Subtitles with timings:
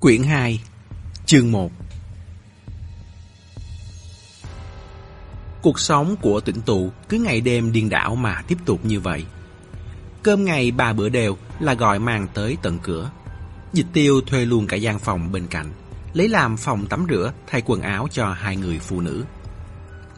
[0.00, 0.60] Quyển 2
[1.26, 1.72] Chương 1
[5.62, 9.24] Cuộc sống của tỉnh tụ cứ ngày đêm điên đảo mà tiếp tục như vậy.
[10.22, 13.10] Cơm ngày ba bữa đều là gọi mang tới tận cửa.
[13.72, 15.72] Dịch tiêu thuê luôn cả gian phòng bên cạnh,
[16.14, 19.24] lấy làm phòng tắm rửa thay quần áo cho hai người phụ nữ.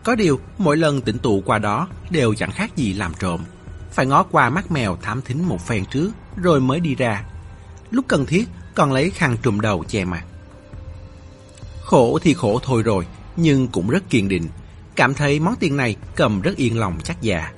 [0.05, 3.41] Có điều, mỗi lần tỉnh tụ qua đó đều chẳng khác gì làm trộm.
[3.93, 7.25] Phải ngó qua mắt mèo thám thính một phen trước, rồi mới đi ra.
[7.91, 8.49] Lúc cần thiết,
[8.81, 10.25] còn lấy khăn trùm đầu che mặt.
[11.85, 14.49] Khổ thì khổ thôi rồi, nhưng cũng rất kiên định.
[14.97, 17.53] Cảm thấy món tiền này cầm rất yên lòng chắc già.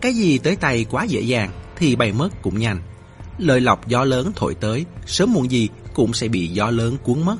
[0.00, 2.80] Cái gì tới tay quá dễ dàng thì bay mất cũng nhanh.
[3.38, 7.22] Lời lọc gió lớn thổi tới, sớm muộn gì cũng sẽ bị gió lớn cuốn
[7.24, 7.36] mất.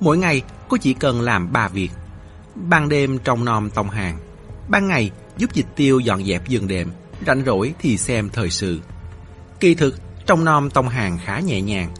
[0.00, 1.90] Mỗi ngày, cô chỉ cần làm ba việc.
[2.54, 4.18] Ban đêm trong nom tông hàng.
[4.68, 6.90] Ban ngày, giúp dịch tiêu dọn dẹp giường đệm.
[7.26, 8.80] Rảnh rỗi thì xem thời sự.
[9.60, 11.90] Kỳ thực, trong nom tông hàng khá nhẹ nhàng.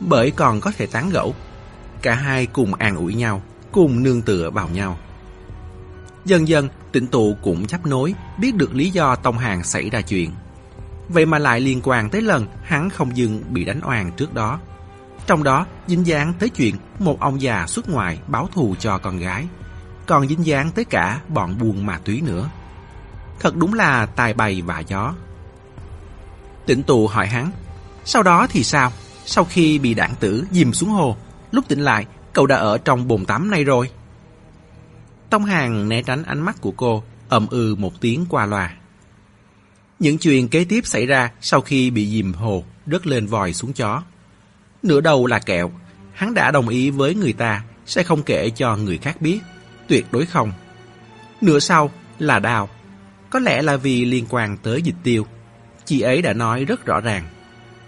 [0.00, 1.34] Bởi còn có thể tán gẫu.
[2.02, 3.42] Cả hai cùng an ủi nhau,
[3.72, 4.98] cùng nương tựa vào nhau.
[6.24, 10.00] Dần dần, tịnh tụ cũng chấp nối, biết được lý do tông hàng xảy ra
[10.00, 10.30] chuyện.
[11.08, 14.60] Vậy mà lại liên quan tới lần hắn không dừng bị đánh oan trước đó.
[15.26, 19.18] Trong đó dính dáng tới chuyện một ông già xuất ngoại báo thù cho con
[19.18, 19.46] gái.
[20.06, 22.50] Còn dính dáng tới cả bọn buôn ma túy nữa.
[23.40, 25.14] Thật đúng là tài bày và gió.
[26.66, 27.50] Tịnh tụ hỏi hắn,
[28.04, 28.92] sau đó thì sao?
[29.26, 31.16] Sau khi bị đạn tử dìm xuống hồ,
[31.50, 33.90] lúc tỉnh lại, cậu đã ở trong bồn tắm này rồi.
[35.30, 38.74] Tông Hàng né tránh ánh mắt của cô, ậm ừ một tiếng qua loa.
[39.98, 43.72] Những chuyện kế tiếp xảy ra sau khi bị dìm hồ, rớt lên vòi xuống
[43.72, 44.02] chó.
[44.82, 45.70] Nửa đầu là kẹo,
[46.12, 49.40] hắn đã đồng ý với người ta sẽ không kể cho người khác biết,
[49.88, 50.52] tuyệt đối không.
[51.40, 52.68] Nửa sau là đào,
[53.30, 55.26] có lẽ là vì liên quan tới dịch tiêu.
[55.84, 57.24] Chị ấy đã nói rất rõ ràng.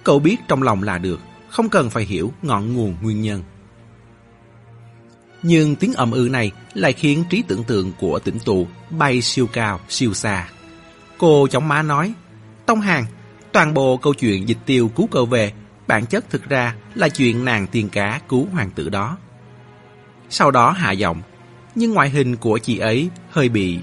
[0.07, 3.43] Cậu biết trong lòng là được, không cần phải hiểu ngọn nguồn nguyên nhân.
[5.43, 9.47] Nhưng tiếng ầm ư này lại khiến trí tưởng tượng của tỉnh tù bay siêu
[9.53, 10.49] cao, siêu xa.
[11.19, 12.13] Cô chóng má nói,
[12.67, 13.07] Tông Hàng,
[13.53, 15.53] toàn bộ câu chuyện dịch tiêu cứu cậu về,
[15.87, 19.19] bản chất thực ra là chuyện nàng tiên cá cứu hoàng tử đó.
[20.31, 21.23] Sau đó hạ giọng,
[21.75, 23.79] nhưng ngoại hình của chị ấy hơi bị...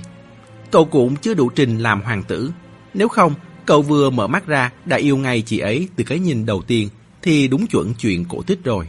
[0.71, 2.51] Cậu cũng chưa đủ trình làm hoàng tử.
[2.93, 3.33] Nếu không,
[3.65, 6.89] cậu vừa mở mắt ra đã yêu ngay chị ấy từ cái nhìn đầu tiên
[7.21, 8.87] thì đúng chuẩn chuyện cổ tích rồi.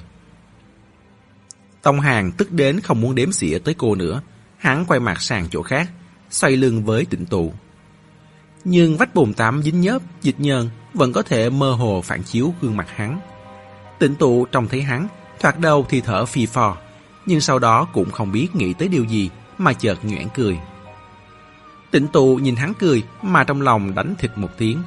[1.82, 4.22] Tông Hàng tức đến không muốn đếm xỉa tới cô nữa.
[4.56, 5.90] Hắn quay mặt sang chỗ khác,
[6.30, 7.52] xoay lưng với tịnh tụ.
[8.64, 12.54] Nhưng vách bồn tắm dính nhớp, dịch nhơn vẫn có thể mơ hồ phản chiếu
[12.60, 13.20] gương mặt hắn.
[13.98, 15.08] Tịnh tụ trông thấy hắn,
[15.40, 16.76] thoạt đầu thì thở phì phò,
[17.26, 20.58] nhưng sau đó cũng không biết nghĩ tới điều gì mà chợt nhoẻn cười.
[21.94, 24.82] Tịnh tụ nhìn hắn cười mà trong lòng đánh thịt một tiếng.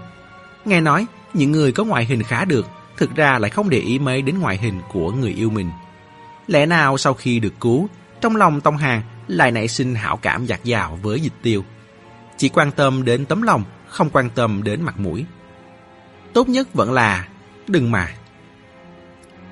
[0.66, 4.00] Nghe nói, những người có ngoại hình khá được, thực ra lại không để ý
[4.00, 5.72] mấy đến ngoại hình của người yêu mình.
[6.47, 7.90] Lẽ nào sau khi được cứu,
[8.22, 11.63] trong lòng Tông Hàng lại nảy sinh hảo cảm giặt dào với dịch tiêu.
[12.38, 15.25] Chỉ quan tâm đến tấm lòng, không quan tâm đến mặt mũi.
[16.34, 17.28] Tốt nhất vẫn là
[17.68, 18.13] đừng mà.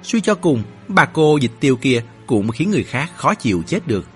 [0.03, 3.87] Suy cho cùng, bà cô dịch tiêu kia cũng khiến người khác khó chịu chết
[3.87, 4.07] được.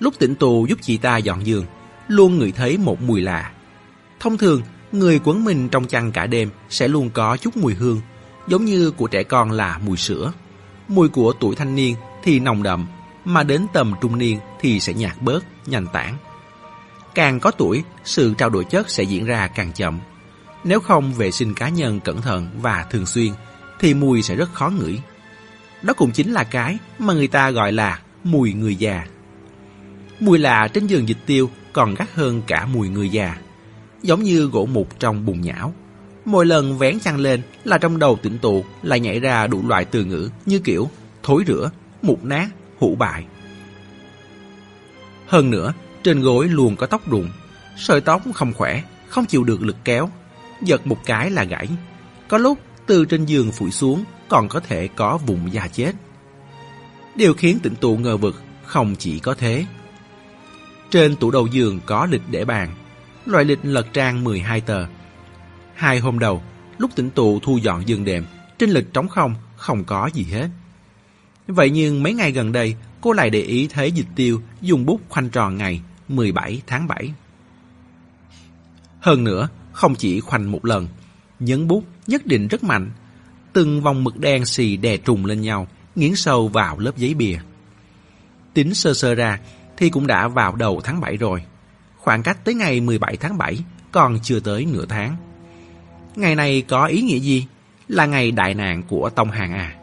[0.00, 1.64] Lúc tỉnh tù giúp chị ta dọn giường,
[2.08, 3.50] luôn ngửi thấy một mùi lạ.
[4.20, 8.00] Thông thường, người quấn mình trong chăn cả đêm sẽ luôn có chút mùi hương,
[8.48, 10.32] giống như của trẻ con là mùi sữa.
[10.88, 12.86] Mùi của tuổi thanh niên thì nồng đậm,
[13.24, 16.14] mà đến tầm trung niên thì sẽ nhạt bớt, nhanh tản.
[17.14, 19.98] Càng có tuổi, sự trao đổi chất sẽ diễn ra càng chậm.
[20.64, 23.32] Nếu không vệ sinh cá nhân cẩn thận và thường xuyên,
[23.80, 25.00] thì mùi sẽ rất khó ngửi.
[25.82, 29.06] Đó cũng chính là cái mà người ta gọi là mùi người già.
[30.20, 33.36] Mùi lạ trên giường dịch tiêu còn gắt hơn cả mùi người già.
[34.02, 35.74] Giống như gỗ mục trong bùn nhão.
[36.24, 39.84] Mỗi lần vén chăn lên là trong đầu tỉnh tụ lại nhảy ra đủ loại
[39.84, 40.90] từ ngữ như kiểu
[41.22, 41.70] thối rửa,
[42.02, 42.48] mục nát,
[42.78, 43.24] hủ bại.
[45.26, 47.28] Hơn nữa, trên gối luôn có tóc rụng,
[47.76, 50.10] sợi tóc không khỏe, không chịu được lực kéo,
[50.62, 51.68] giật một cái là gãy.
[52.28, 55.92] Có lúc từ trên giường phủi xuống còn có thể có vùng da chết.
[57.14, 59.66] Điều khiến tỉnh tụ ngờ vực không chỉ có thế.
[60.90, 62.74] Trên tủ đầu giường có lịch để bàn,
[63.26, 64.86] loại lịch lật trang 12 tờ.
[65.74, 66.42] Hai hôm đầu,
[66.78, 68.24] lúc tỉnh tụ thu dọn giường đệm,
[68.58, 70.48] trên lịch trống không, không có gì hết.
[71.46, 75.00] Vậy nhưng mấy ngày gần đây, cô lại để ý thấy dịch tiêu dùng bút
[75.08, 77.12] khoanh tròn ngày 17 tháng 7.
[79.00, 80.88] Hơn nữa, không chỉ khoanh một lần,
[81.40, 82.90] nhấn bút nhất định rất mạnh.
[83.52, 87.38] Từng vòng mực đen xì đè trùng lên nhau, nghiến sâu vào lớp giấy bìa.
[88.54, 89.38] Tính sơ sơ ra
[89.78, 91.42] thì cũng đã vào đầu tháng 7 rồi.
[91.96, 93.58] Khoảng cách tới ngày 17 tháng 7
[93.92, 95.16] còn chưa tới nửa tháng.
[96.16, 97.46] Ngày này có ý nghĩa gì?
[97.88, 99.74] Là ngày đại nạn của Tông Hàng à?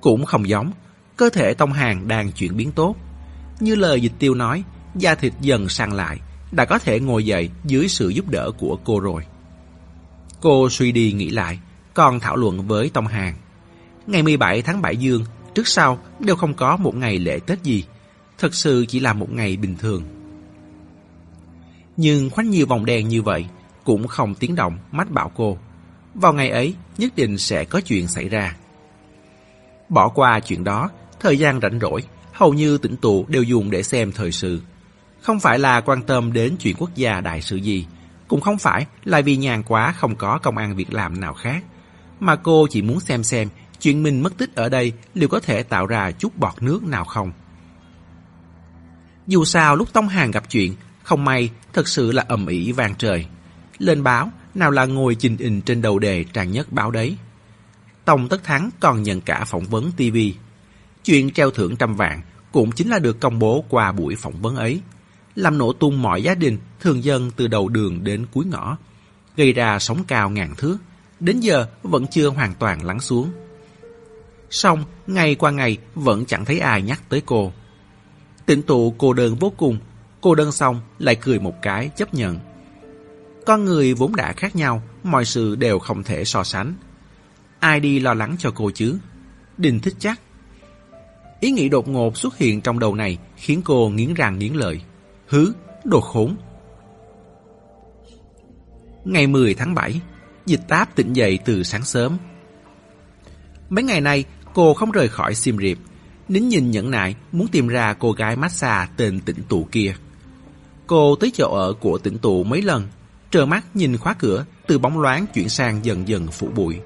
[0.00, 0.72] Cũng không giống,
[1.16, 2.96] cơ thể Tông Hàng đang chuyển biến tốt.
[3.60, 4.64] Như lời dịch tiêu nói,
[4.94, 6.20] da thịt dần sang lại,
[6.52, 9.22] đã có thể ngồi dậy dưới sự giúp đỡ của cô rồi.
[10.40, 11.58] Cô suy đi nghĩ lại,
[11.94, 13.34] còn thảo luận với Tông Hàng.
[14.06, 15.24] Ngày 17 tháng 7 dương,
[15.54, 17.84] trước sau đều không có một ngày lễ Tết gì.
[18.44, 20.02] Thật sự chỉ là một ngày bình thường.
[21.96, 23.46] Nhưng khoanh nhiều vòng đèn như vậy
[23.84, 25.58] cũng không tiếng động mách bảo cô.
[26.14, 28.56] Vào ngày ấy nhất định sẽ có chuyện xảy ra.
[29.88, 32.02] Bỏ qua chuyện đó, thời gian rảnh rỗi,
[32.32, 34.60] hầu như tỉnh tụ đều dùng để xem thời sự.
[35.20, 37.86] Không phải là quan tâm đến chuyện quốc gia đại sự gì,
[38.28, 41.64] cũng không phải là vì nhàn quá không có công ăn việc làm nào khác,
[42.20, 43.48] mà cô chỉ muốn xem xem
[43.80, 47.04] chuyện mình mất tích ở đây liệu có thể tạo ra chút bọt nước nào
[47.04, 47.32] không.
[49.26, 52.94] Dù sao lúc Tông Hàng gặp chuyện, không may thật sự là ầm ĩ vang
[52.98, 53.26] trời.
[53.78, 57.16] Lên báo, nào là ngồi trình hình trên đầu đề trang nhất báo đấy.
[58.04, 60.16] Tông Tất Thắng còn nhận cả phỏng vấn TV.
[61.04, 62.20] Chuyện treo thưởng trăm vạn
[62.52, 64.80] cũng chính là được công bố qua buổi phỏng vấn ấy.
[65.34, 68.76] Làm nổ tung mọi gia đình, thường dân từ đầu đường đến cuối ngõ.
[69.36, 70.78] Gây ra sóng cao ngàn thước.
[71.20, 73.32] Đến giờ vẫn chưa hoàn toàn lắng xuống.
[74.50, 77.52] Xong, ngày qua ngày vẫn chẳng thấy ai nhắc tới cô.
[78.46, 79.78] Tịnh tụ cô đơn vô cùng.
[80.20, 82.38] Cô đơn xong lại cười một cái chấp nhận.
[83.46, 86.74] Con người vốn đã khác nhau, mọi sự đều không thể so sánh.
[87.58, 88.98] Ai đi lo lắng cho cô chứ?
[89.58, 90.20] Đình thích chắc.
[91.40, 94.80] Ý nghĩ đột ngột xuất hiện trong đầu này khiến cô nghiến răng nghiến lợi.
[95.26, 95.52] Hứ,
[95.84, 96.36] đồ khốn.
[99.04, 100.00] Ngày 10 tháng 7,
[100.46, 102.18] dịch táp tỉnh dậy từ sáng sớm.
[103.68, 104.24] Mấy ngày nay,
[104.54, 105.78] cô không rời khỏi Siem Reap.
[106.28, 109.94] Nín nhìn nhẫn nại muốn tìm ra cô gái massage tên tỉnh tụ kia.
[110.86, 112.88] Cô tới chỗ ở của tỉnh tụ mấy lần,
[113.30, 116.80] trơ mắt nhìn khóa cửa từ bóng loáng chuyển sang dần dần phủ bụi.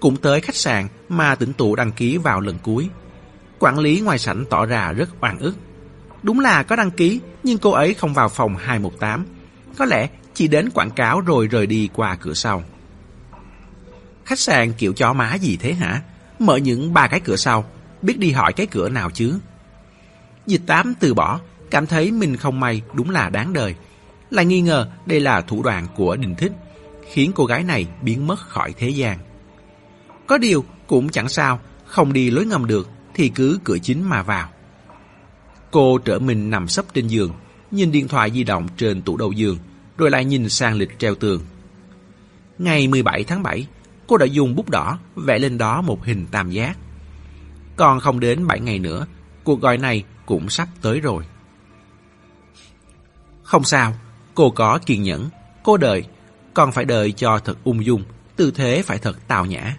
[0.00, 2.88] Cũng tới khách sạn mà tỉnh tụ đăng ký vào lần cuối.
[3.58, 5.54] Quản lý ngoài sảnh tỏ ra rất oan ức.
[6.22, 9.26] Đúng là có đăng ký, nhưng cô ấy không vào phòng 218.
[9.76, 12.62] Có lẽ chỉ đến quảng cáo rồi rời đi qua cửa sau.
[14.24, 16.02] Khách sạn kiểu chó má gì thế hả?
[16.38, 17.64] Mở những ba cái cửa sau,
[18.02, 19.38] biết đi hỏi cái cửa nào chứ?
[20.46, 21.40] Dịch tám từ bỏ,
[21.70, 23.74] cảm thấy mình không may đúng là đáng đời.
[24.30, 26.52] Lại nghi ngờ đây là thủ đoạn của Đình Thích,
[27.10, 29.18] khiến cô gái này biến mất khỏi thế gian.
[30.26, 34.22] Có điều cũng chẳng sao, không đi lối ngầm được thì cứ cửa chính mà
[34.22, 34.48] vào.
[35.70, 37.32] Cô trở mình nằm sấp trên giường,
[37.70, 39.58] nhìn điện thoại di động trên tủ đầu giường,
[39.98, 41.42] rồi lại nhìn sang lịch treo tường.
[42.58, 43.66] Ngày 17 tháng 7,
[44.06, 46.78] cô đã dùng bút đỏ vẽ lên đó một hình tam giác.
[47.78, 49.06] Còn không đến 7 ngày nữa,
[49.44, 51.24] cuộc gọi này cũng sắp tới rồi.
[53.42, 53.94] Không sao,
[54.34, 55.28] cô có kiên nhẫn,
[55.62, 56.04] cô đợi,
[56.54, 58.04] còn phải đợi cho thật ung dung,
[58.36, 59.76] tư thế phải thật tào nhã.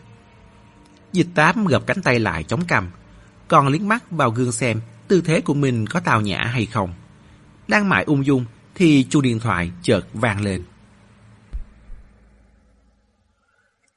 [1.13, 2.89] Dịch tám gập cánh tay lại chống cằm,
[3.47, 6.93] còn liếc mắt vào gương xem tư thế của mình có tào nhã hay không.
[7.67, 10.63] Đang mãi ung dung thì chuông điện thoại chợt vang lên.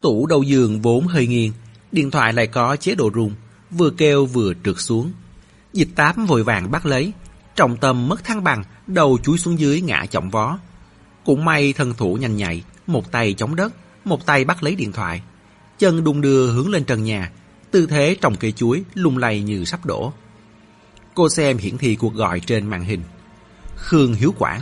[0.00, 1.52] Tủ đầu giường vốn hơi nghiêng,
[1.93, 3.34] điện thoại lại có chế độ rung,
[3.73, 5.13] vừa kêu vừa trượt xuống.
[5.73, 7.13] Dịch tám vội vàng bắt lấy,
[7.57, 10.59] trọng tâm mất thăng bằng, đầu chúi xuống dưới ngã trọng vó.
[11.25, 13.73] Cũng may thân thủ nhanh nhạy, một tay chống đất,
[14.05, 15.23] một tay bắt lấy điện thoại.
[15.79, 17.31] Chân đung đưa hướng lên trần nhà,
[17.71, 20.12] tư thế trồng cây chuối lung lay như sắp đổ.
[21.14, 23.02] Cô xem hiển thị cuộc gọi trên màn hình.
[23.76, 24.61] Khương Hiếu Quảng.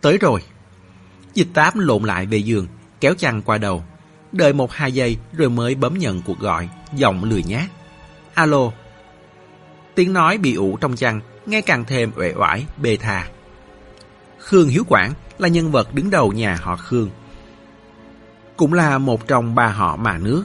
[0.00, 0.42] Tới rồi.
[1.34, 2.66] Dịch tám lộn lại về giường,
[3.00, 3.84] kéo chăn qua đầu.
[4.32, 7.70] Đợi một hai giây rồi mới bấm nhận cuộc gọi, giọng lười nhát.
[8.36, 8.72] Alo.
[9.94, 13.28] Tiếng nói bị ủ trong chăn, nghe càng thêm uể oải, bê thà.
[14.38, 17.10] Khương Hiếu Quảng là nhân vật đứng đầu nhà họ Khương.
[18.56, 20.44] Cũng là một trong ba họ mà nước.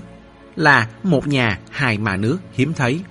[0.55, 3.01] Là một nhà hai mà nước hiếm thấy.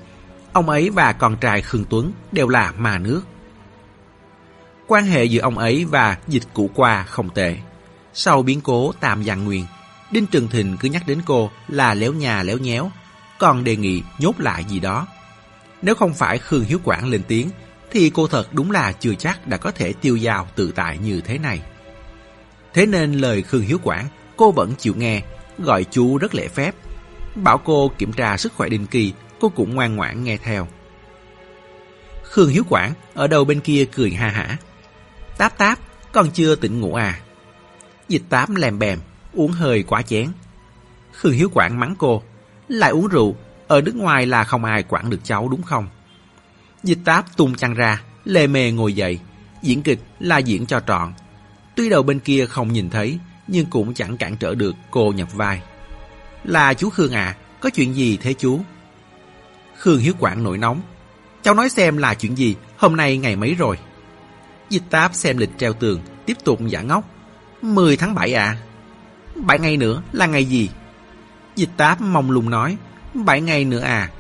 [0.53, 3.23] Ông ấy và con trai Khương Tuấn đều là mà nước.
[4.87, 7.57] Quan hệ giữa ông ấy và dịch cũ qua không tệ.
[8.13, 9.67] Sau biến cố Tam Giang Nguyên,
[10.11, 12.91] Đinh Trường Thịnh cứ nhắc đến cô là léo nhà léo nhéo,
[13.41, 15.07] còn đề nghị nhốt lại gì đó.
[15.83, 17.51] Nếu không phải Khương Hiếu Quảng lên tiếng,
[17.91, 21.21] thì cô thật đúng là chưa chắc đã có thể tiêu dao tự tại như
[21.21, 21.63] thế này.
[22.75, 24.07] Thế nên lời Khương Hiếu Quảng
[24.37, 25.23] cô vẫn chịu nghe,
[25.59, 26.75] gọi chú rất lễ phép.
[27.35, 30.69] Bảo cô kiểm tra sức khỏe định kỳ, cô cũng ngoan ngoãn nghe theo.
[32.23, 34.57] Khương Hiếu Quảng ở đầu bên kia cười ha hả.
[35.39, 35.79] Táp táp,
[36.13, 37.21] còn chưa tỉnh ngủ à?
[38.09, 38.99] Dịch tám lèm bèm,
[39.33, 40.29] uống hơi quá chén.
[41.13, 42.23] Khương Hiếu Quảng mắng cô,
[42.71, 43.37] lại uống rượu,
[43.69, 45.89] ở nước ngoài là không ai quản được cháu đúng không?
[46.83, 49.19] Dịch táp tung chăn ra, lê mê ngồi dậy,
[49.63, 51.13] diễn kịch là diễn cho trọn.
[51.75, 55.29] Tuy đầu bên kia không nhìn thấy, nhưng cũng chẳng cản trở được cô nhập
[55.35, 55.63] vai.
[56.45, 58.61] Là chú Khương à, có chuyện gì thế chú?
[59.77, 60.81] Khương Hiếu quản nổi nóng.
[61.43, 63.79] Cháu nói xem là chuyện gì, hôm nay ngày mấy rồi?
[64.71, 67.05] Dịch táp xem lịch treo tường, tiếp tục giả ngốc.
[67.63, 68.57] 10 tháng 7 à?
[69.35, 70.69] 7 ngày nữa là ngày gì?
[71.61, 72.77] Dịch táp mong lung nói.
[73.15, 74.11] Bảy ngày nữa à?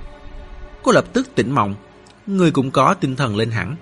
[0.83, 1.75] Cô lập tức tỉnh mộng.
[2.27, 3.77] Người cũng có tinh thần lên hẳn.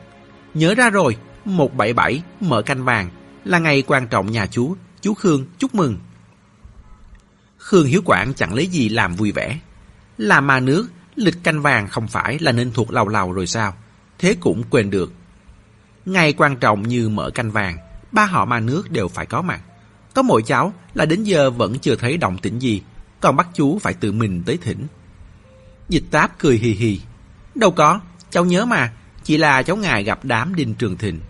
[0.55, 3.11] Nhớ ra rồi, 177 mở canh vàng
[3.45, 4.77] là ngày quan trọng nhà chú.
[5.01, 5.99] Chú Khương chúc mừng.
[7.59, 9.59] Khương Hiếu Quảng chẳng lấy gì làm vui vẻ.
[10.19, 13.75] Là mà nước, lịch canh vàng không phải là nên thuộc lầu lầu rồi sao?
[14.19, 15.13] Thế cũng quên được.
[16.07, 17.77] Ngày quan trọng như mở canh vàng,
[18.13, 19.61] ba họ ma nước đều phải có mặt.
[20.15, 22.83] Có mỗi cháu là đến giờ vẫn chưa thấy động tĩnh gì,
[23.21, 24.87] còn bắt chú phải tự mình tới thỉnh.
[25.89, 27.01] Dịch táp cười hì hì.
[27.55, 28.93] Đâu có, cháu nhớ mà,
[29.25, 31.21] chỉ là cháu ngài gặp đám Đinh Trường Thịnh.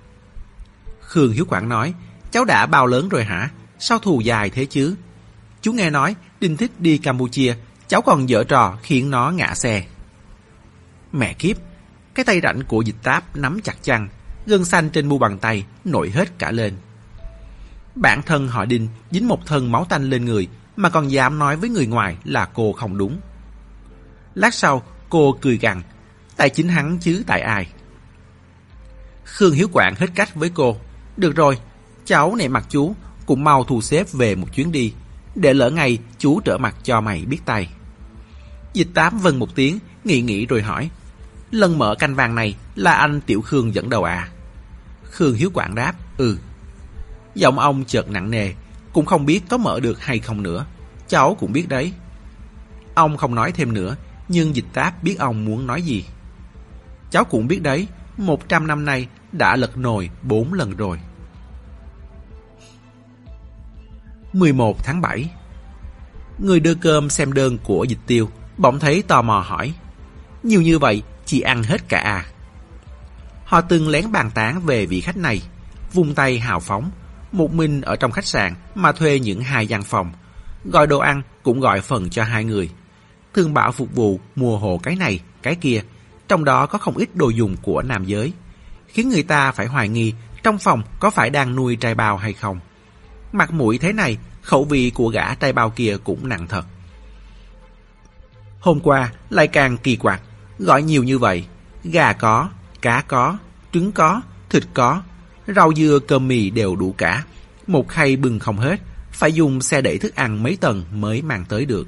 [1.01, 1.95] Khương Hiếu Quảng nói,
[2.31, 3.51] cháu đã bao lớn rồi hả?
[3.79, 4.95] Sao thù dài thế chứ?
[5.63, 7.55] Chú nghe nói Đinh Thích đi Campuchia,
[7.89, 9.87] cháu còn dở trò khiến nó ngã xe.
[11.13, 11.57] Mẹ kiếp,
[12.15, 14.09] cái tay rảnh của dịch táp nắm chặt chăn,
[14.47, 16.75] gân xanh trên mu bàn tay nổi hết cả lên.
[17.95, 20.49] Bản thân họ Đinh dính một thân máu tanh lên người
[20.79, 23.21] mà còn dám nói với người ngoài là cô không đúng.
[24.35, 25.83] Lát sau, cô cười gằn,
[26.37, 27.67] tại chính hắn chứ tại ai.
[29.25, 30.77] Khương Hiếu Quảng hết cách với cô.
[31.17, 31.59] Được rồi,
[32.05, 32.95] cháu này mặt chú
[33.27, 34.93] cũng mau thu xếp về một chuyến đi,
[35.35, 37.69] để lỡ ngày chú trở mặt cho mày biết tay.
[38.73, 40.91] Dịch tám vâng một tiếng, nghĩ nghĩ rồi hỏi,
[41.51, 44.29] lần mở canh vàng này là anh Tiểu Khương dẫn đầu à?
[45.05, 46.39] Khương Hiếu Quảng đáp, ừ.
[47.35, 48.53] Giọng ông chợt nặng nề,
[48.93, 50.67] cũng không biết có mở được hay không nữa.
[51.09, 51.93] Cháu cũng biết đấy.
[52.95, 53.97] Ông không nói thêm nữa,
[54.29, 56.05] nhưng dịch táp biết ông muốn nói gì.
[57.11, 60.99] Cháu cũng biết đấy, một trăm năm nay đã lật nồi bốn lần rồi.
[64.33, 65.31] 11 tháng 7
[66.39, 69.75] Người đưa cơm xem đơn của dịch tiêu, bỗng thấy tò mò hỏi.
[70.43, 72.27] Nhiều như vậy, chị ăn hết cả à?
[73.45, 75.43] Họ từng lén bàn tán về vị khách này,
[75.93, 76.91] vung tay hào phóng,
[77.33, 80.13] một mình ở trong khách sạn mà thuê những hai gian phòng.
[80.65, 82.71] Gọi đồ ăn cũng gọi phần cho hai người.
[83.35, 85.83] Thương bảo phục vụ mua hồ cái này, cái kia,
[86.29, 88.33] trong đó có không ít đồ dùng của nam giới,
[88.89, 92.33] khiến người ta phải hoài nghi trong phòng có phải đang nuôi trai bao hay
[92.33, 92.61] không.
[93.33, 96.65] Mặt mũi thế này, khẩu vị của gã trai bao kia cũng nặng thật.
[98.61, 100.23] Hôm qua lại càng kỳ quặc,
[100.59, 101.45] gọi nhiều như vậy,
[101.85, 102.49] gà có,
[102.83, 103.39] cá có,
[103.73, 105.03] trứng có, thịt có,
[105.57, 107.25] rau dưa cơm mì đều đủ cả.
[107.67, 108.81] Một khay bưng không hết,
[109.13, 111.87] phải dùng xe đẩy thức ăn mấy tầng mới mang tới được.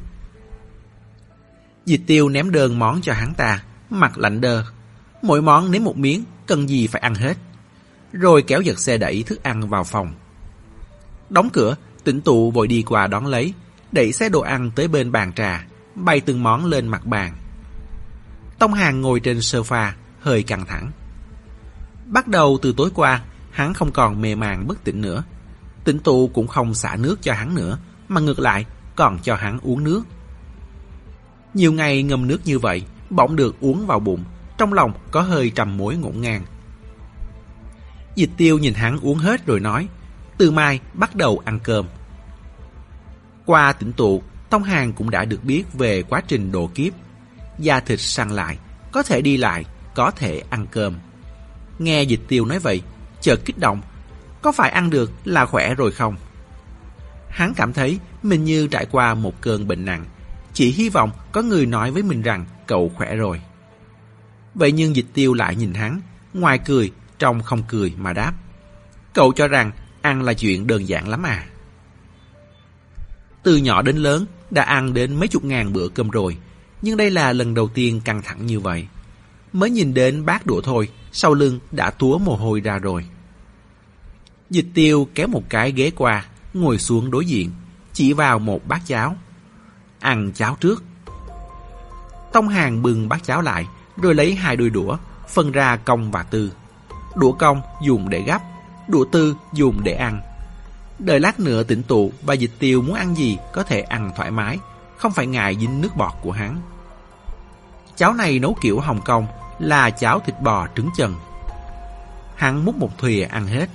[1.86, 4.64] Dịch tiêu ném đơn món cho hắn ta, mặt lạnh đơ.
[5.22, 7.36] Mỗi món nếm một miếng, cần gì phải ăn hết.
[8.12, 10.14] Rồi kéo giật xe đẩy thức ăn vào phòng.
[11.30, 13.54] Đóng cửa, tỉnh tụ vội đi qua đón lấy,
[13.92, 17.36] đẩy xe đồ ăn tới bên bàn trà, bay từng món lên mặt bàn.
[18.58, 19.90] Tông Hàng ngồi trên sofa,
[20.20, 20.90] hơi căng thẳng.
[22.06, 25.24] Bắt đầu từ tối qua, hắn không còn mê màng bất tỉnh nữa.
[25.84, 27.78] Tỉnh tu cũng không xả nước cho hắn nữa,
[28.08, 28.66] mà ngược lại
[28.96, 30.02] còn cho hắn uống nước.
[31.54, 34.24] Nhiều ngày ngâm nước như vậy, bỗng được uống vào bụng,
[34.58, 36.44] trong lòng có hơi trầm mối ngổn ngang.
[38.14, 39.88] Dịch tiêu nhìn hắn uống hết rồi nói,
[40.38, 41.86] từ mai bắt đầu ăn cơm.
[43.46, 46.92] Qua tỉnh tụ, Tông Hàng cũng đã được biết về quá trình độ kiếp.
[47.58, 48.58] Da thịt săn lại,
[48.92, 49.64] có thể đi lại,
[49.94, 50.94] có thể ăn cơm.
[51.78, 52.82] Nghe dịch tiêu nói vậy,
[53.20, 53.80] chợt kích động,
[54.42, 56.16] có phải ăn được là khỏe rồi không?
[57.28, 60.04] Hắn cảm thấy mình như trải qua một cơn bệnh nặng,
[60.52, 63.40] chỉ hy vọng có người nói với mình rằng cậu khỏe rồi.
[64.54, 66.00] Vậy nhưng dịch tiêu lại nhìn hắn,
[66.34, 68.32] ngoài cười, trong không cười mà đáp.
[69.12, 69.72] Cậu cho rằng
[70.02, 71.46] ăn là chuyện đơn giản lắm à.
[73.42, 76.36] Từ nhỏ đến lớn, đã ăn đến mấy chục ngàn bữa cơm rồi,
[76.82, 78.86] nhưng đây là lần đầu tiên căng thẳng như vậy.
[79.52, 83.04] Mới nhìn đến bát đũa thôi, sau lưng đã túa mồ hôi ra rồi.
[84.50, 87.50] Dịch tiêu kéo một cái ghế qua, ngồi xuống đối diện,
[87.92, 89.16] chỉ vào một bát cháo.
[90.00, 90.84] Ăn cháo trước.
[92.32, 93.66] Tông hàng bưng bát cháo lại,
[93.96, 94.96] rồi lấy hai đôi đũa,
[95.28, 96.52] phân ra công và tư.
[97.16, 98.42] Đũa công dùng để gắp,
[98.88, 100.20] đũa tư dùng để ăn.
[100.98, 104.30] Đợi lát nữa tỉnh tụ và dịch tiêu muốn ăn gì có thể ăn thoải
[104.30, 104.58] mái,
[104.96, 106.60] không phải ngại dính nước bọt của hắn.
[108.00, 109.26] Cháo này nấu kiểu Hồng Kông
[109.58, 111.14] là cháo thịt bò trứng chân.
[112.34, 113.66] Hắn múc một thìa ăn hết.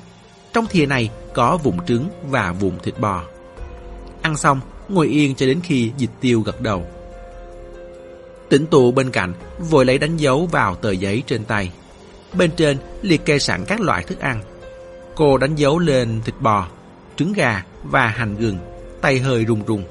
[0.53, 3.23] Trong thìa này có vụn trứng và vụn thịt bò.
[4.21, 6.85] Ăn xong, ngồi yên cho đến khi dịch tiêu gật đầu.
[8.49, 11.71] Tỉnh tụ bên cạnh, vội lấy đánh dấu vào tờ giấy trên tay.
[12.33, 14.41] Bên trên liệt kê sẵn các loại thức ăn.
[15.15, 16.67] Cô đánh dấu lên thịt bò,
[17.15, 18.57] trứng gà và hành gừng,
[19.01, 19.83] tay hơi run run.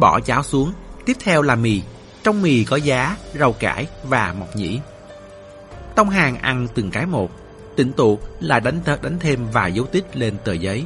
[0.00, 0.72] Bỏ cháo xuống,
[1.04, 1.82] tiếp theo là mì,
[2.26, 4.80] trong mì có giá, rau cải và mọc nhĩ.
[5.94, 7.30] Tông hàng ăn từng cái một,
[7.76, 10.84] tỉnh tụ là đánh đánh thêm vài dấu tích lên tờ giấy.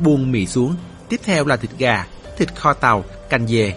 [0.00, 0.76] Buông mì xuống,
[1.08, 2.06] tiếp theo là thịt gà,
[2.36, 3.74] thịt kho tàu, canh dê.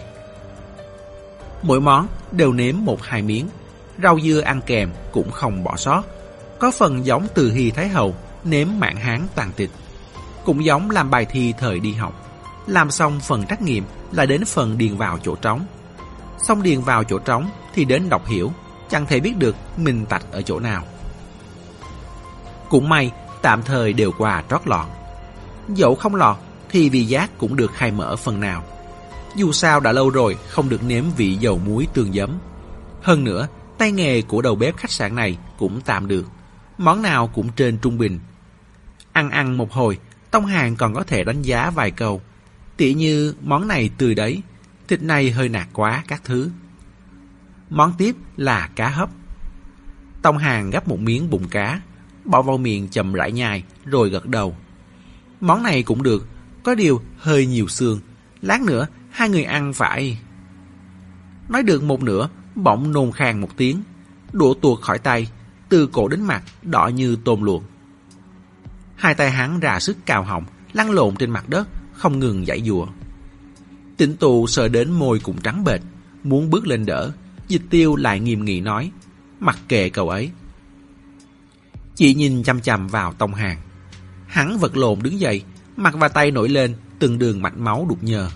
[1.62, 3.48] Mỗi món đều nếm một hai miếng,
[4.02, 6.02] rau dưa ăn kèm cũng không bỏ sót.
[6.58, 9.70] Có phần giống từ hy thái hậu, nếm mạng hán tàn tịch.
[10.44, 12.14] Cũng giống làm bài thi thời đi học.
[12.66, 15.66] Làm xong phần trắc nghiệm là đến phần điền vào chỗ trống.
[16.42, 18.52] Xong điền vào chỗ trống thì đến đọc hiểu,
[18.88, 20.84] chẳng thể biết được mình tạch ở chỗ nào.
[22.68, 24.86] Cũng may, tạm thời đều qua trót lọt.
[25.68, 26.36] Dẫu không lọt,
[26.68, 28.64] thì vị giác cũng được khai mở phần nào.
[29.34, 32.38] Dù sao đã lâu rồi không được nếm vị dầu muối tương giấm.
[33.02, 36.26] Hơn nữa, tay nghề của đầu bếp khách sạn này cũng tạm được.
[36.78, 38.20] Món nào cũng trên trung bình.
[39.12, 39.98] Ăn ăn một hồi,
[40.30, 42.20] Tông Hàng còn có thể đánh giá vài câu.
[42.76, 44.42] Tỉ như món này tươi đấy,
[44.88, 46.50] thịt này hơi nạc quá các thứ.
[47.70, 49.10] Món tiếp là cá hấp.
[50.22, 51.80] Tông Hàng gấp một miếng bụng cá,
[52.24, 54.56] bỏ vào miệng chậm rãi nhai rồi gật đầu.
[55.40, 56.26] Món này cũng được,
[56.62, 58.00] có điều hơi nhiều xương.
[58.42, 60.18] Lát nữa hai người ăn phải...
[61.48, 63.82] Nói được một nửa, bỗng nôn khang một tiếng.
[64.32, 65.30] Đũa tuột khỏi tay,
[65.68, 67.62] từ cổ đến mặt, đỏ như tôm luộc.
[68.96, 72.62] Hai tay hắn ra sức cào họng, lăn lộn trên mặt đất, không ngừng giải
[72.66, 72.86] dùa.
[73.98, 75.80] Tịnh tù sợ đến môi cũng trắng bệch,
[76.24, 77.12] muốn bước lên đỡ.
[77.48, 78.90] Dịch tiêu lại nghiêm nghị nói,
[79.40, 80.30] mặc kệ cậu ấy.
[81.94, 83.58] Chị nhìn chăm chăm vào tông hàng.
[84.26, 85.42] Hắn vật lộn đứng dậy,
[85.76, 88.30] mặt và tay nổi lên, từng đường mạch máu đục nhờ.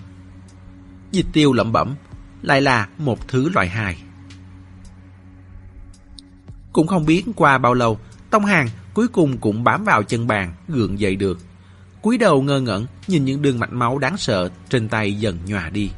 [1.11, 1.95] Dịch tiêu lẩm bẩm,
[2.41, 3.97] lại là một thứ loại hài.
[6.73, 10.53] Cũng không biết qua bao lâu, Tông Hàng cuối cùng cũng bám vào chân bàn,
[10.67, 11.39] gượng dậy được
[12.03, 15.69] cúi đầu ngơ ngẩn, nhìn những đường mạch máu đáng sợ trên tay dần nhòa
[15.69, 15.91] đi.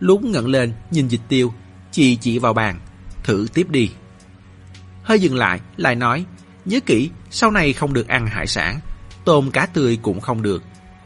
[0.00, 1.54] Lúc ngẩng lên, nhìn dịch tiêu,
[1.90, 2.80] chị chỉ vào bàn,
[3.24, 3.90] thử tiếp đi.
[5.02, 6.24] Hơi dừng lại, lại nói,
[6.64, 8.80] nhớ kỹ, sau này không được ăn hải sản,
[9.24, 10.62] tôm cá tươi cũng không được.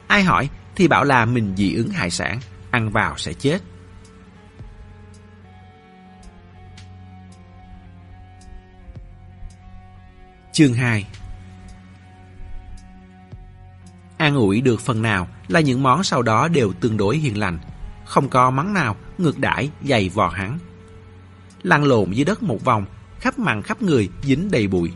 [0.06, 3.58] Ai hỏi thì bảo là mình dị ứng hải sản, ăn vào sẽ chết.
[10.52, 11.06] Chương 2
[14.18, 17.58] An ủi được phần nào là những món sau đó đều tương đối hiền lành,
[18.04, 20.58] không có mắng nào ngược đãi dày vò hắn.
[21.62, 22.86] Lăn lộn dưới đất một vòng,
[23.20, 24.90] khắp mặn khắp người dính đầy bụi.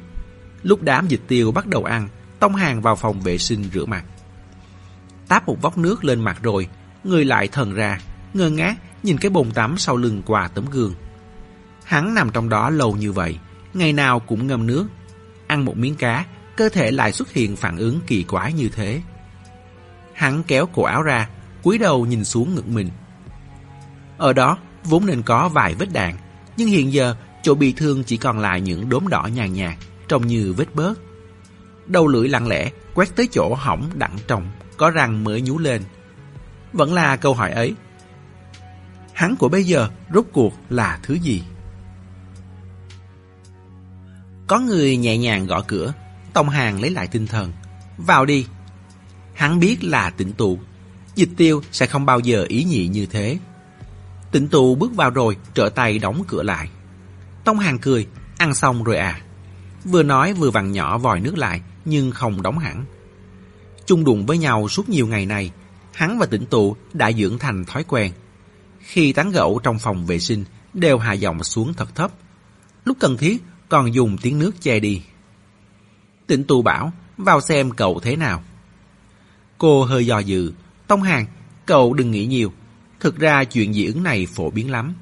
[0.63, 4.05] Lúc đám dịch tiêu bắt đầu ăn, Tông Hàng vào phòng vệ sinh rửa mặt.
[5.29, 6.69] Táp một vóc nước lên mặt rồi,
[7.05, 8.01] người lại thần ra,
[8.35, 10.95] ngơ ngác nhìn cái bồn tắm sau lưng qua tấm gương.
[11.85, 13.39] Hắn nằm trong đó lâu như vậy,
[13.75, 14.87] ngày nào cũng ngâm nước.
[15.47, 16.25] Ăn một miếng cá,
[16.57, 19.03] cơ thể lại xuất hiện phản ứng kỳ quái như thế.
[20.21, 21.29] Hắn kéo cổ áo ra,
[21.63, 22.91] cúi đầu nhìn xuống ngực mình.
[24.19, 26.17] Ở đó vốn nên có vài vết đạn,
[26.57, 29.75] nhưng hiện giờ chỗ bị thương chỉ còn lại những đốm đỏ nhàn nhạt,
[30.09, 30.99] trông như vết bớt.
[31.87, 35.83] Đầu lưỡi lặng lẽ quét tới chỗ hỏng đặng trồng, có răng mới nhú lên.
[36.73, 37.75] Vẫn là câu hỏi ấy.
[39.13, 41.43] Hắn của bây giờ rốt cuộc là thứ gì?
[44.47, 45.93] Có người nhẹ nhàng gõ cửa,
[46.33, 47.53] Tông Hàng lấy lại tinh thần.
[47.97, 48.47] Vào đi.
[49.41, 50.59] Hắn biết là tịnh tụ.
[51.15, 53.39] Dịch tiêu sẽ không bao giờ ý nhị như thế.
[54.33, 56.69] Tịnh tụ bước vào rồi, trở tay đóng cửa lại.
[57.45, 58.07] Tông Hàng cười,
[58.39, 59.21] ăn xong rồi à.
[59.85, 62.85] Vừa nói vừa vặn nhỏ vòi nước lại, nhưng không đóng hẳn.
[63.87, 65.51] Chung đụng với nhau suốt nhiều ngày này,
[65.95, 68.13] hắn và tịnh tụ đã dưỡng thành thói quen.
[68.79, 72.11] Khi tán gẫu trong phòng vệ sinh, đều hạ giọng xuống thật thấp.
[72.85, 75.03] Lúc cần thiết, còn dùng tiếng nước che đi.
[76.27, 78.43] tịnh tụ bảo, vào xem cậu thế nào.
[79.61, 80.53] Cô hơi do dự,
[80.87, 81.27] Tông Hàng,
[81.67, 82.53] cậu đừng nghĩ nhiều.
[83.01, 84.95] Thực ra chuyện dị ứng này phổ biến lắm.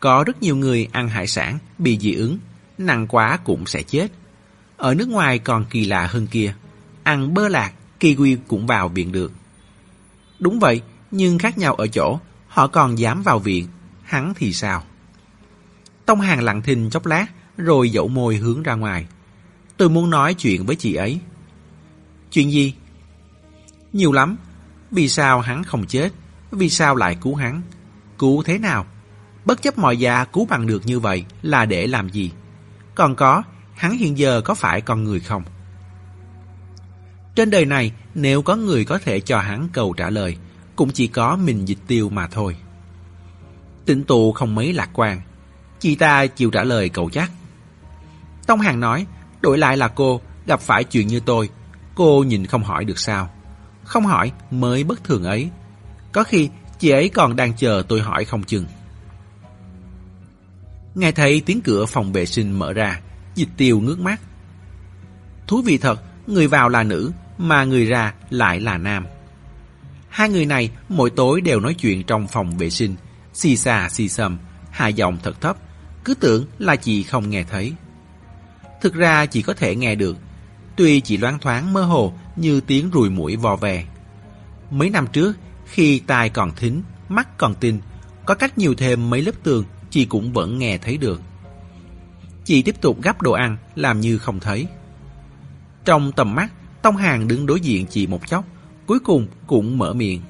[0.00, 2.38] Có rất nhiều người ăn hải sản bị dị ứng,
[2.78, 4.08] nặng quá cũng sẽ chết.
[4.76, 6.54] Ở nước ngoài còn kỳ lạ hơn kia.
[7.02, 9.32] Ăn bơ lạc, kiwi cũng vào viện được.
[10.38, 13.66] Đúng vậy, nhưng khác nhau ở chỗ, họ còn dám vào viện,
[14.02, 14.82] hắn thì sao?
[16.06, 19.06] Tông Hàng lặng thinh chốc lát, rồi dẫu môi hướng ra ngoài.
[19.76, 21.20] Tôi muốn nói chuyện với chị ấy.
[22.30, 22.74] Chuyện gì?
[23.92, 24.36] Nhiều lắm.
[24.90, 26.10] Vì sao hắn không chết?
[26.50, 27.62] Vì sao lại cứu hắn?
[28.18, 28.86] Cứu thế nào?
[29.44, 32.32] Bất chấp mọi giá cứu bằng được như vậy là để làm gì?
[32.94, 33.42] Còn có,
[33.74, 35.42] hắn hiện giờ có phải con người không?
[37.34, 40.36] Trên đời này, nếu có người có thể cho hắn câu trả lời,
[40.76, 42.56] cũng chỉ có mình dịch tiêu mà thôi.
[43.86, 45.20] Tịnh tụ không mấy lạc quan.
[45.78, 47.30] Chị ta chịu trả lời cậu chắc.
[48.46, 49.06] Tông Hàng nói,
[49.40, 51.48] đổi lại là cô, gặp phải chuyện như tôi.
[51.94, 53.30] Cô nhìn không hỏi được sao.
[53.90, 55.50] Không hỏi mới bất thường ấy.
[56.12, 56.48] Có khi
[56.78, 58.64] chị ấy còn đang chờ tôi hỏi không chừng.
[60.94, 63.00] Nghe thấy tiếng cửa phòng vệ sinh mở ra,
[63.34, 64.20] dịch tiêu ngước mắt.
[65.46, 69.06] Thú vị thật, người vào là nữ, mà người ra lại là nam.
[70.08, 72.96] Hai người này mỗi tối đều nói chuyện trong phòng vệ sinh,
[73.32, 74.38] xì xà xì xầm,
[74.70, 75.56] hạ giọng thật thấp,
[76.04, 77.72] cứ tưởng là chị không nghe thấy.
[78.80, 80.16] Thực ra chị có thể nghe được,
[80.76, 83.84] tuy chỉ loáng thoáng mơ hồ như tiếng rùi mũi vò về
[84.70, 87.80] Mấy năm trước, khi tai còn thính, mắt còn tin,
[88.26, 91.20] có cách nhiều thêm mấy lớp tường, chị cũng vẫn nghe thấy được.
[92.44, 94.66] Chị tiếp tục gắp đồ ăn, làm như không thấy.
[95.84, 96.52] Trong tầm mắt,
[96.82, 98.44] Tông Hàng đứng đối diện chị một chốc,
[98.86, 100.20] cuối cùng cũng mở miệng.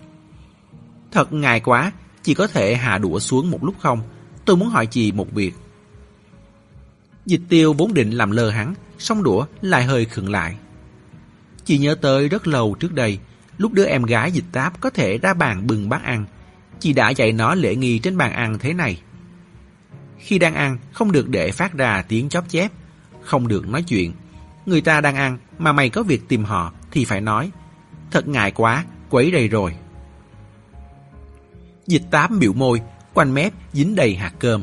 [1.10, 4.00] Thật ngại quá, chị có thể hạ đũa xuống một lúc không?
[4.44, 5.54] Tôi muốn hỏi chị một việc.
[7.26, 10.56] Dịch tiêu vốn định làm lơ hắn, xong đũa lại hơi khựng lại.
[11.64, 13.18] Chị nhớ tới rất lâu trước đây,
[13.58, 16.24] lúc đứa em gái dịch táp có thể ra bàn bừng bát ăn,
[16.80, 19.02] chị đã dạy nó lễ nghi trên bàn ăn thế này.
[20.18, 22.72] Khi đang ăn, không được để phát ra tiếng chóp chép,
[23.22, 24.12] không được nói chuyện.
[24.66, 27.50] Người ta đang ăn, mà mày có việc tìm họ, thì phải nói.
[28.10, 29.76] Thật ngại quá, quấy đầy rồi.
[31.86, 32.80] Dịch tám biểu môi,
[33.14, 34.62] quanh mép dính đầy hạt cơm.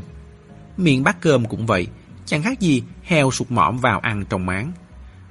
[0.78, 1.88] Miệng bát cơm cũng vậy,
[2.28, 4.72] chẳng khác gì heo sụt mõm vào ăn trong máng.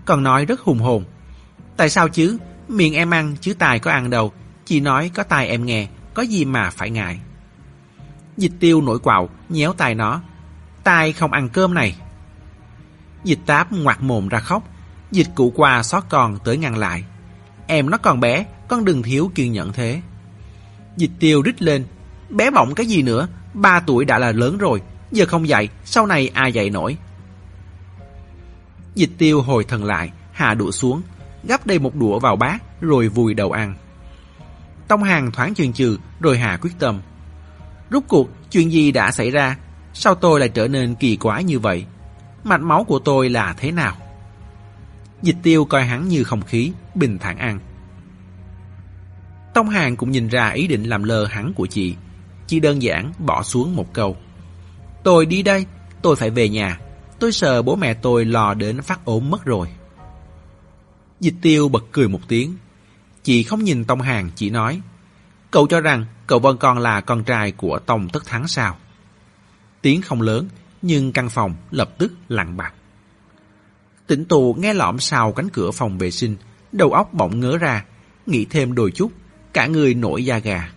[0.04, 1.04] Còn nói rất hùng hồn.
[1.76, 2.38] Tại sao chứ?
[2.68, 4.32] Miệng em ăn chứ tài có ăn đâu.
[4.64, 7.20] chỉ nói có tài em nghe, có gì mà phải ngại.
[8.36, 10.20] Dịch tiêu nổi quạo, nhéo tài nó.
[10.84, 11.96] Tai không ăn cơm này.
[13.24, 14.68] Dịch táp ngoặt mồm ra khóc.
[15.10, 17.04] Dịch cụ qua xót con tới ngăn lại.
[17.66, 20.00] Em nó còn bé, con đừng thiếu kiên nhẫn thế.
[20.96, 21.84] Dịch tiêu rít lên.
[22.30, 26.06] Bé bỏng cái gì nữa, ba tuổi đã là lớn rồi, giờ không dạy, sau
[26.06, 26.96] này ai dạy nổi.
[28.94, 31.02] Dịch tiêu hồi thần lại, hạ đũa xuống,
[31.48, 33.74] gắp đầy một đũa vào bát, rồi vùi đầu ăn.
[34.88, 37.00] Tông hàng thoáng chừng chừ, rồi hạ quyết tâm.
[37.90, 39.56] Rốt cuộc, chuyện gì đã xảy ra?
[39.94, 41.86] Sao tôi lại trở nên kỳ quái như vậy?
[42.44, 43.96] Mạch máu của tôi là thế nào?
[45.22, 47.58] Dịch tiêu coi hắn như không khí, bình thản ăn.
[49.54, 51.96] Tông Hàng cũng nhìn ra ý định làm lơ hắn của chị.
[52.46, 54.16] Chỉ đơn giản bỏ xuống một câu.
[55.06, 55.66] Tôi đi đây,
[56.02, 56.80] tôi phải về nhà.
[57.18, 59.68] Tôi sợ bố mẹ tôi lo đến phát ốm mất rồi.
[61.20, 62.56] Dịch tiêu bật cười một tiếng.
[63.22, 64.80] Chị không nhìn Tông Hàng, chỉ nói.
[65.50, 68.76] Cậu cho rằng cậu vẫn còn là con trai của Tông Tất Thắng sao?
[69.82, 70.48] Tiếng không lớn,
[70.82, 72.74] nhưng căn phòng lập tức lặng bạc.
[74.06, 76.36] Tỉnh tù nghe lõm sau cánh cửa phòng vệ sinh,
[76.72, 77.84] đầu óc bỗng ngớ ra,
[78.26, 79.12] nghĩ thêm đôi chút,
[79.52, 80.72] cả người nổi da gà.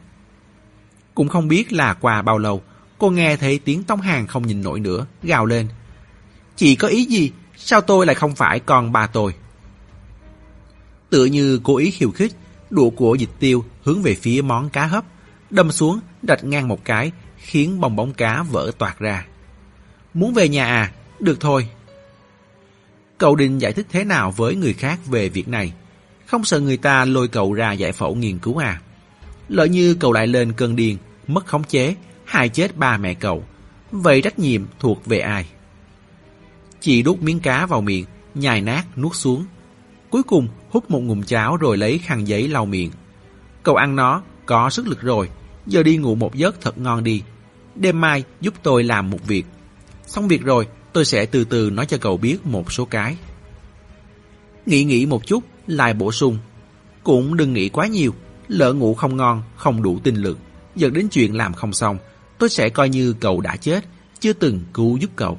[1.16, 2.62] Cũng không biết là qua bao lâu,
[3.00, 5.68] cô nghe thấy tiếng Tông Hàng không nhìn nổi nữa, gào lên.
[6.56, 7.32] Chị có ý gì?
[7.58, 9.34] Sao tôi lại không phải con bà tôi?
[11.10, 12.32] Tựa như cố ý khiêu khích,
[12.70, 15.06] đũa của dịch tiêu hướng về phía món cá hấp,
[15.50, 19.26] đâm xuống, đạch ngang một cái, khiến bong bóng cá vỡ toạc ra.
[20.14, 20.92] Muốn về nhà à?
[21.20, 21.70] Được thôi.
[23.18, 25.74] Cậu định giải thích thế nào với người khác về việc này?
[26.26, 28.82] Không sợ người ta lôi cậu ra giải phẫu nghiên cứu à?
[29.50, 31.96] Lỡ như cậu lại lên cơn điên, mất khống chế,
[32.30, 33.44] hại chết ba mẹ cậu.
[33.92, 35.46] Vậy trách nhiệm thuộc về ai?
[36.80, 39.46] Chị đút miếng cá vào miệng, nhai nát nuốt xuống.
[40.10, 42.92] Cuối cùng hút một ngụm cháo rồi lấy khăn giấy lau miệng.
[43.64, 45.30] Cậu ăn nó, có sức lực rồi,
[45.66, 47.24] giờ đi ngủ một giấc thật ngon đi.
[47.76, 49.46] Đêm mai giúp tôi làm một việc.
[50.08, 53.18] Xong việc rồi, tôi sẽ từ từ nói cho cậu biết một số cái.
[54.66, 56.38] Nghĩ nghĩ một chút, lại bổ sung.
[57.04, 58.14] Cũng đừng nghĩ quá nhiều,
[58.48, 60.38] lỡ ngủ không ngon, không đủ tinh lực.
[60.76, 61.98] Dẫn đến chuyện làm không xong,
[62.40, 63.86] tôi sẽ coi như cậu đã chết,
[64.20, 65.38] chưa từng cứu giúp cậu.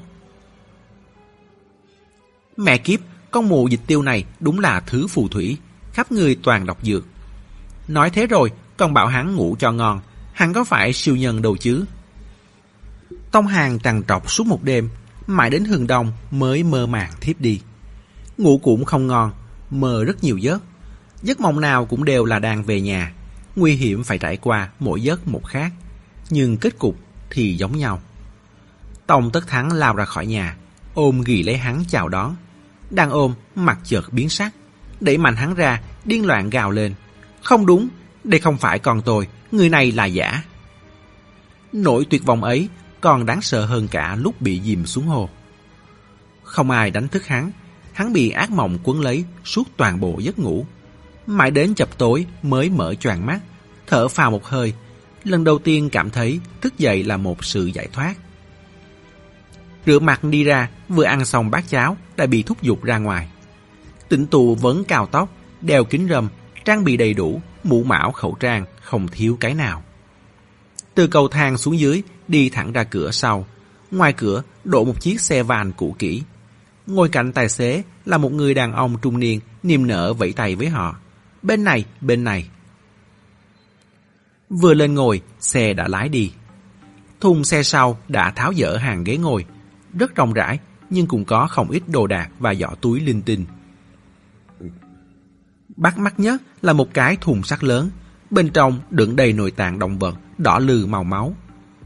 [2.57, 5.57] Mẹ kiếp, con mụ dịch tiêu này đúng là thứ phù thủy,
[5.93, 7.05] khắp người toàn độc dược.
[7.89, 10.01] Nói thế rồi, còn bảo hắn ngủ cho ngon,
[10.33, 11.85] hắn có phải siêu nhân đâu chứ?
[13.33, 14.89] Tông hàng trằn trọc suốt một đêm,
[15.27, 17.61] mãi đến hừng đông mới mơ màng thiếp đi.
[18.39, 19.33] Ngủ cũng không ngon,
[19.71, 20.63] mơ rất nhiều giấc.
[21.23, 23.13] Giấc mộng nào cũng đều là đang về nhà,
[23.57, 25.73] nguy hiểm phải trải qua mỗi giấc một khác,
[26.31, 26.97] nhưng kết cục
[27.31, 28.01] thì giống nhau.
[29.07, 30.57] Tông tất thắng lao ra khỏi nhà,
[30.95, 32.37] ôm ghi lấy hắn chào đón.
[32.91, 34.53] Đang ôm, mặt chợt biến sắc,
[35.01, 36.95] đẩy mạnh hắn ra, điên loạn gào lên.
[37.43, 37.89] Không đúng,
[38.25, 40.43] đây không phải con tôi, người này là giả.
[41.73, 42.69] Nỗi tuyệt vọng ấy
[43.01, 45.29] còn đáng sợ hơn cả lúc bị dìm xuống hồ.
[46.43, 47.51] Không ai đánh thức hắn,
[47.93, 50.67] hắn bị ác mộng quấn lấy suốt toàn bộ giấc ngủ.
[51.27, 53.41] Mãi đến chập tối mới mở choàng mắt,
[53.87, 54.75] thở phào một hơi.
[55.25, 58.15] Lần đầu tiên cảm thấy thức dậy là một sự giải thoát.
[59.87, 63.29] Rửa mặt đi ra, vừa ăn xong bát cháo đã bị thúc giục ra ngoài.
[64.09, 65.29] Tịnh tù vẫn cào tóc,
[65.61, 66.29] đeo kính râm,
[66.65, 69.83] trang bị đầy đủ, mũ mão khẩu trang, không thiếu cái nào.
[70.95, 73.47] Từ cầu thang xuống dưới, đi thẳng ra cửa sau.
[73.91, 76.23] Ngoài cửa đổ một chiếc xe van cũ kỹ.
[76.87, 80.57] Ngồi cạnh tài xế là một người đàn ông trung niên niềm nở vẫy tay
[80.57, 80.97] với họ.
[81.43, 82.49] Bên này, bên này.
[84.51, 86.33] Vừa lên ngồi, xe đã lái đi.
[87.21, 89.45] Thùng xe sau đã tháo dỡ hàng ghế ngồi.
[89.99, 90.59] Rất rộng rãi,
[90.91, 93.45] nhưng cũng có không ít đồ đạc và giỏ túi linh tinh.
[95.77, 97.91] Bắt mắt nhất là một cái thùng sắt lớn.
[98.31, 101.35] Bên trong đựng đầy nội tạng động vật, đỏ lừ màu máu.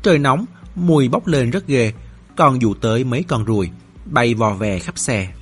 [0.03, 1.93] Trời nóng, mùi bốc lên rất ghê,
[2.37, 3.71] còn dụ tới mấy con ruồi,
[4.05, 5.33] bay vò vè khắp xe.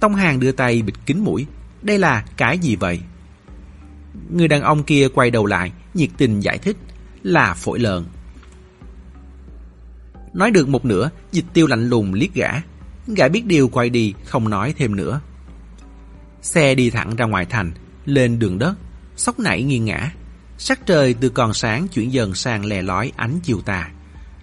[0.00, 1.46] Tông hàng đưa tay bịt kín mũi.
[1.82, 3.00] Đây là cái gì vậy?
[4.30, 6.76] Người đàn ông kia quay đầu lại, nhiệt tình giải thích
[7.22, 8.04] là phổi lợn.
[10.34, 12.48] Nói được một nửa, dịch tiêu lạnh lùng liếc gã.
[13.06, 15.20] Gã biết điều quay đi, không nói thêm nữa.
[16.42, 17.72] Xe đi thẳng ra ngoài thành,
[18.04, 18.74] lên đường đất,
[19.16, 20.12] sóc nảy nghiêng ngã.
[20.58, 23.90] Sắc trời từ còn sáng chuyển dần sang lè lói ánh chiều tà,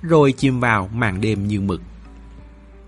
[0.02, 1.82] rồi chìm vào màn đêm như mực.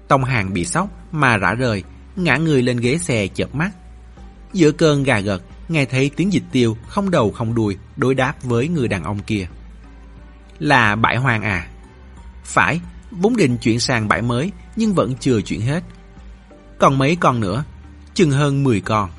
[0.08, 1.84] Tông hàng bị sốc mà rã rời,
[2.16, 3.72] ngã người lên ghế xe chợp mắt.
[4.54, 8.44] Giữa cơn gà gật, nghe thấy tiếng dịch tiêu không đầu không đuôi đối đáp
[8.44, 9.48] với người đàn ông kia.
[10.60, 11.68] Là bãi hoang à?
[12.44, 12.80] Phải,
[13.12, 15.84] vốn định chuyển sang bãi mới nhưng vẫn chưa chuyển hết.
[16.80, 17.64] Còn mấy con nữa,
[18.14, 19.10] chừng hơn 10 con.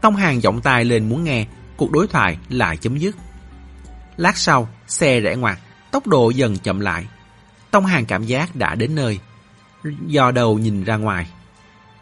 [0.00, 3.16] Tông hàng giọng tai lên muốn nghe, cuộc đối thoại lại chấm dứt.
[4.16, 5.58] Lát sau, xe rẽ ngoặt,
[5.90, 7.06] tốc độ dần chậm lại.
[7.70, 9.20] Tông hàng cảm giác đã đến nơi.
[10.06, 11.26] Do đầu nhìn ra ngoài.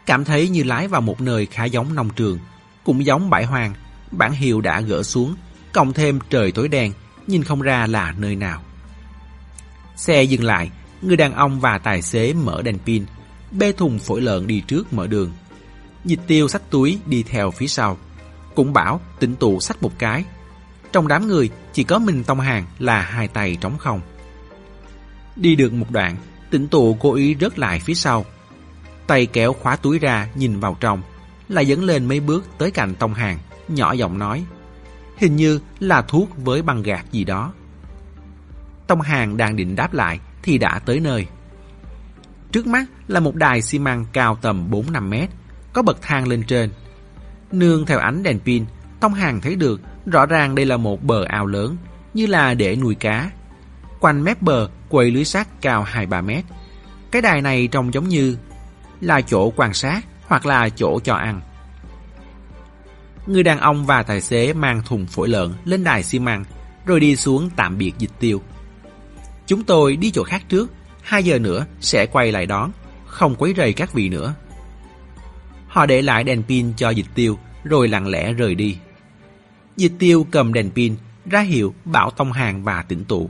[0.05, 2.39] Cảm thấy như lái vào một nơi khá giống nông trường,
[2.85, 3.73] cũng giống bãi hoang,
[4.11, 5.35] bản hiệu đã gỡ xuống,
[5.73, 6.93] cộng thêm trời tối đen,
[7.27, 8.61] nhìn không ra là nơi nào.
[9.95, 10.69] Xe dừng lại,
[11.01, 13.05] người đàn ông và tài xế mở đèn pin,
[13.51, 15.31] bê thùng phổi lợn đi trước mở đường.
[16.05, 17.97] Dịch tiêu xách túi đi theo phía sau.
[18.55, 20.23] Cũng bảo tỉnh tụ xách một cái.
[20.91, 24.01] Trong đám người chỉ có mình Tông Hàng là hai tay trống không.
[25.35, 26.17] Đi được một đoạn,
[26.49, 28.25] tỉnh tụ cố ý rớt lại phía sau.
[29.07, 31.01] Tay kéo khóa túi ra nhìn vào trong,
[31.49, 34.45] lại dẫn lên mấy bước tới cạnh Tông Hàng, nhỏ giọng nói.
[35.17, 37.53] Hình như là thuốc với băng gạc gì đó.
[38.87, 41.27] Tông Hàng đang định đáp lại thì đã tới nơi.
[42.51, 45.29] Trước mắt là một đài xi măng cao tầm 4-5 mét,
[45.73, 46.69] có bậc thang lên trên.
[47.51, 48.65] Nương theo ánh đèn pin,
[48.99, 51.77] Tông Hàng thấy được rõ ràng đây là một bờ ao lớn,
[52.13, 53.31] như là để nuôi cá.
[53.99, 56.45] Quanh mép bờ quầy lưới sắt cao 2-3 mét.
[57.11, 58.37] Cái đài này trông giống như
[59.01, 61.41] là chỗ quan sát hoặc là chỗ cho ăn.
[63.27, 66.43] Người đàn ông và tài xế mang thùng phổi lợn lên đài xi măng
[66.85, 68.41] rồi đi xuống tạm biệt dịch tiêu.
[69.47, 72.71] Chúng tôi đi chỗ khác trước, hai giờ nữa sẽ quay lại đón,
[73.05, 74.35] không quấy rầy các vị nữa.
[75.67, 78.77] Họ để lại đèn pin cho dịch tiêu, rồi lặng lẽ rời đi.
[79.77, 80.95] Dịch tiêu cầm đèn pin,
[81.29, 83.29] ra hiệu bảo tông hàng và tỉnh tụ.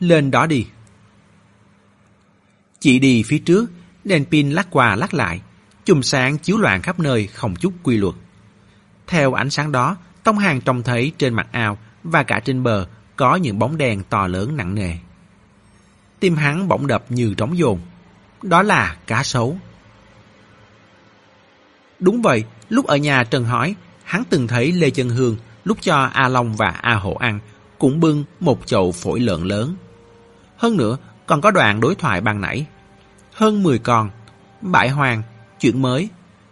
[0.00, 0.66] Lên đó đi.
[2.80, 3.70] Chị đi phía trước,
[4.04, 5.40] đèn pin lắc qua lắc lại,
[5.86, 8.14] chùm sáng chiếu loạn khắp nơi không chút quy luật.
[9.06, 12.86] Theo ánh sáng đó, tông hàng trông thấy trên mặt ao và cả trên bờ
[13.16, 14.96] có những bóng đèn to lớn nặng nề.
[16.20, 17.80] Tim hắn bỗng đập như trống dồn.
[18.42, 19.58] Đó là cá sấu.
[21.98, 26.10] Đúng vậy, lúc ở nhà Trần hỏi, hắn từng thấy Lê Chân Hương lúc cho
[26.12, 27.38] A Long và A Hổ ăn,
[27.78, 29.76] cũng bưng một chậu phổi lợn lớn.
[30.56, 30.96] Hơn nữa,
[31.26, 32.66] còn có đoạn đối thoại ban nãy.
[33.32, 34.10] Hơn 10 con,
[34.60, 35.22] bãi hoàng
[35.60, 36.08] chuyện mới.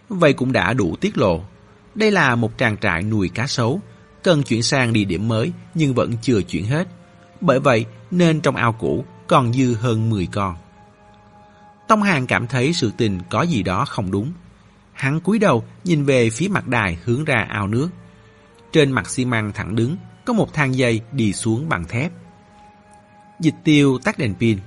[0.08, 1.44] Vậy cũng đã đủ tiết lộ.
[1.94, 3.80] Đây là một trang trại nuôi cá sấu,
[4.22, 6.88] cần chuyển sang địa điểm mới nhưng vẫn chưa chuyển hết.
[7.40, 10.56] Bởi vậy nên trong ao cũ còn dư hơn 10 con.
[11.88, 14.32] Tông Hàng cảm thấy sự tình có gì đó không đúng.
[14.92, 17.88] Hắn cúi đầu nhìn về phía mặt đài hướng ra ao nước.
[18.72, 22.12] Trên mặt xi măng thẳng đứng có một thang dây đi xuống bằng thép.
[23.40, 24.58] Dịch tiêu tắt đèn pin.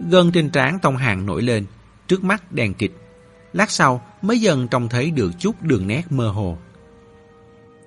[0.00, 1.66] Gân trên trán Tông Hàng nổi lên,
[2.08, 3.03] trước mắt đèn kịch.
[3.54, 6.58] Lát sau mới dần trông thấy được chút đường nét mơ hồ.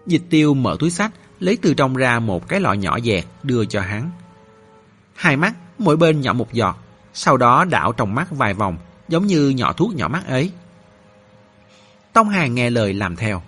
[0.05, 3.65] Dịch tiêu mở túi sách, lấy từ trong ra một cái lọ nhỏ dẹt đưa
[3.65, 4.11] cho hắn.
[5.13, 6.77] Hai mắt mỗi bên nhỏ một giọt,
[7.13, 8.77] sau đó đảo trong mắt vài vòng,
[9.07, 10.51] giống như nhỏ thuốc nhỏ mắt ấy.
[12.13, 13.41] Tông Hàng nghe lời làm theo.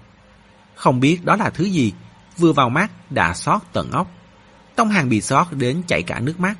[0.75, 1.93] Không biết đó là thứ gì,
[2.37, 4.11] vừa vào mắt đã xót tận ốc.
[4.75, 6.57] Tông Hàng bị xót đến chảy cả nước mắt,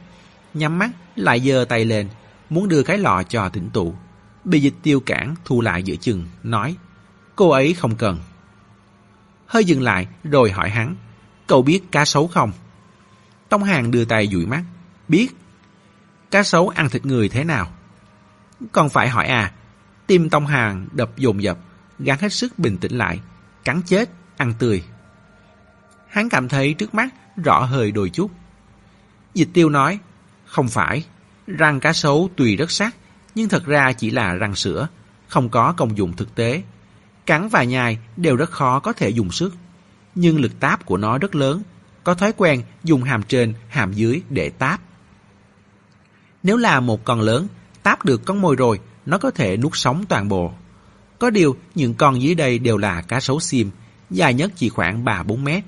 [0.54, 2.10] nhắm mắt lại giơ tay lên,
[2.50, 3.94] muốn đưa cái lọ cho tỉnh tụ.
[4.44, 6.76] Bị dịch tiêu cản thu lại giữa chừng, nói
[7.36, 8.20] Cô ấy không cần.
[9.46, 10.96] Hơi dừng lại rồi hỏi hắn
[11.48, 12.52] Cậu biết cá sấu không?
[13.50, 14.64] Tông Hàng đưa tay dụi mắt
[15.08, 15.28] Biết
[16.32, 17.72] Cá sấu ăn thịt người thế nào?
[18.72, 19.52] Còn phải hỏi à,
[20.08, 21.58] tim Tông Hàng đập dồn dập,
[22.00, 23.20] gắng hết sức bình tĩnh lại,
[23.64, 24.84] cắn chết, ăn tươi.
[26.08, 27.10] Hắn cảm thấy trước mắt
[27.44, 28.32] rõ hơi đôi chút.
[29.34, 30.00] Dịch tiêu nói,
[30.46, 31.06] không phải,
[31.48, 32.96] Răng cá sấu tùy rất sắc,
[33.36, 34.88] nhưng thật ra chỉ là răng sữa,
[35.28, 36.62] không có công dụng thực tế.
[37.26, 39.54] Cắn và nhai đều rất khó có thể dùng sức,
[40.16, 41.62] nhưng lực táp của nó rất lớn,
[42.04, 44.82] có thói quen dùng hàm trên, hàm dưới để táp.
[46.44, 47.48] Nếu là một con lớn,
[47.84, 50.54] táp được con mồi rồi, nó có thể nuốt sống toàn bộ.
[51.20, 53.72] Có điều, những con dưới đây đều là cá sấu sim,
[54.10, 55.64] dài nhất chỉ khoảng 3-4 mét.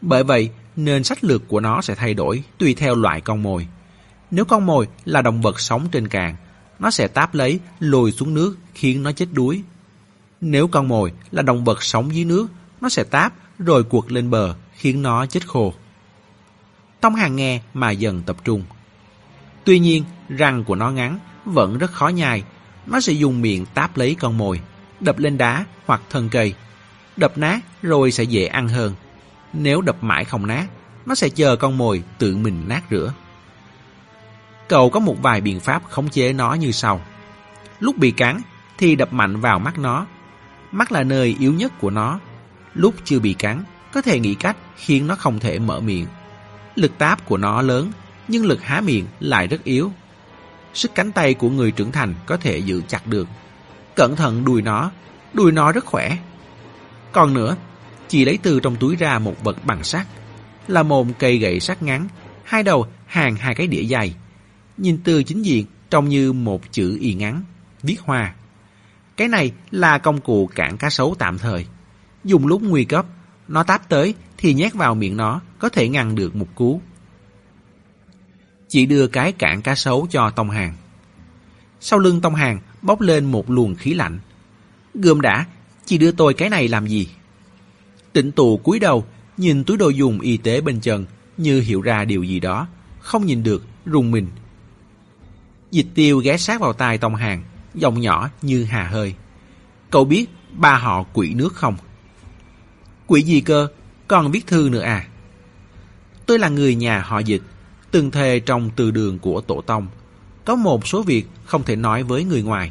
[0.00, 3.66] Bởi vậy, nên sách lược của nó sẽ thay đổi tùy theo loại con mồi.
[4.30, 6.36] Nếu con mồi là động vật sống trên cạn,
[6.78, 9.62] nó sẽ táp lấy, lùi xuống nước khiến nó chết đuối.
[10.40, 12.46] Nếu con mồi là động vật sống dưới nước,
[12.80, 15.74] nó sẽ táp rồi cuột lên bờ khiến nó chết khô.
[17.00, 18.64] Tông hàng nghe mà dần tập trung.
[19.64, 22.44] Tuy nhiên, răng của nó ngắn, vẫn rất khó nhai.
[22.86, 24.60] Nó sẽ dùng miệng táp lấy con mồi,
[25.00, 26.54] đập lên đá hoặc thân cây.
[27.16, 28.94] Đập nát rồi sẽ dễ ăn hơn.
[29.52, 30.66] Nếu đập mãi không nát,
[31.06, 33.12] nó sẽ chờ con mồi tự mình nát rửa.
[34.68, 37.00] Cậu có một vài biện pháp khống chế nó như sau.
[37.80, 38.40] Lúc bị cắn
[38.78, 40.06] thì đập mạnh vào mắt nó.
[40.72, 42.20] Mắt là nơi yếu nhất của nó.
[42.74, 46.06] Lúc chưa bị cắn, có thể nghĩ cách khiến nó không thể mở miệng.
[46.74, 47.92] Lực táp của nó lớn,
[48.28, 49.92] nhưng lực há miệng lại rất yếu.
[50.74, 53.28] Sức cánh tay của người trưởng thành có thể giữ chặt được.
[53.94, 54.90] Cẩn thận đùi nó,
[55.32, 56.16] đùi nó rất khỏe.
[57.12, 57.56] Còn nữa,
[58.08, 60.06] chỉ lấy từ trong túi ra một vật bằng sắt,
[60.68, 62.08] là mồm cây gậy sắt ngắn,
[62.44, 64.14] hai đầu hàng hai cái đĩa dày.
[64.78, 67.42] Nhìn từ chính diện trông như một chữ y ngắn,
[67.82, 68.34] viết hoa.
[69.16, 71.66] Cái này là công cụ cản cá sấu tạm thời.
[72.24, 73.06] Dùng lúc nguy cấp,
[73.48, 76.80] nó táp tới thì nhét vào miệng nó có thể ngăn được một cú.
[78.68, 80.74] Chị đưa cái cản cá sấu cho Tông Hàng.
[81.80, 84.18] Sau lưng Tông Hàng bốc lên một luồng khí lạnh.
[84.94, 85.46] Gươm đã,
[85.84, 87.08] chị đưa tôi cái này làm gì?
[88.12, 92.04] Tịnh tù cúi đầu, nhìn túi đồ dùng y tế bên chân, như hiểu ra
[92.04, 92.68] điều gì đó,
[93.00, 94.26] không nhìn được, rùng mình.
[95.76, 97.42] Dịch tiêu ghé sát vào tai Tông Hàng,
[97.74, 99.14] giọng nhỏ như hà hơi.
[99.90, 101.76] Cậu biết ba họ quỷ nước không?
[103.06, 103.68] Quỷ gì cơ?
[104.08, 105.06] Còn viết thư nữa à?
[106.26, 107.42] Tôi là người nhà họ dịch,
[107.90, 109.86] từng thề trong từ đường của tổ tông.
[110.44, 112.70] Có một số việc không thể nói với người ngoài.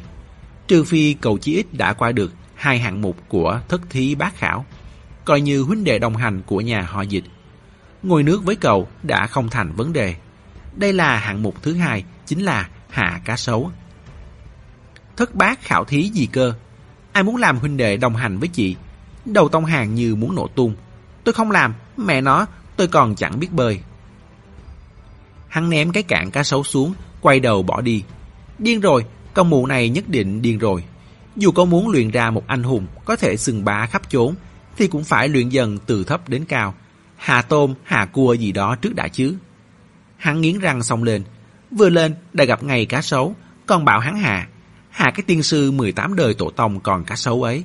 [0.68, 4.36] Trừ phi cậu chí ít đã qua được hai hạng mục của thất thí bát
[4.36, 4.64] khảo,
[5.24, 7.24] coi như huynh đệ đồng hành của nhà họ dịch.
[8.02, 10.14] Ngồi nước với cậu đã không thành vấn đề.
[10.76, 13.70] Đây là hạng mục thứ hai, chính là hạ cá sấu.
[15.16, 16.54] Thất bát khảo thí gì cơ?
[17.12, 18.76] Ai muốn làm huynh đệ đồng hành với chị?
[19.24, 20.74] Đầu tông hàng như muốn nổ tung.
[21.24, 23.80] Tôi không làm, mẹ nó, tôi còn chẳng biết bơi.
[25.48, 28.02] Hắn ném cái cạn cá sấu xuống, quay đầu bỏ đi.
[28.58, 29.04] Điên rồi,
[29.34, 30.84] con mụ này nhất định điên rồi.
[31.36, 34.34] Dù có muốn luyện ra một anh hùng có thể sừng bá khắp chốn,
[34.76, 36.74] thì cũng phải luyện dần từ thấp đến cao.
[37.16, 39.34] Hạ tôm, hạ cua gì đó trước đã chứ.
[40.16, 41.22] Hắn nghiến răng xong lên.
[41.76, 43.34] Vừa lên đã gặp ngày cá sấu,
[43.66, 44.48] còn bảo hắn hạ.
[44.90, 47.64] Hạ cái tiên sư 18 đời tổ tông còn cá sấu ấy.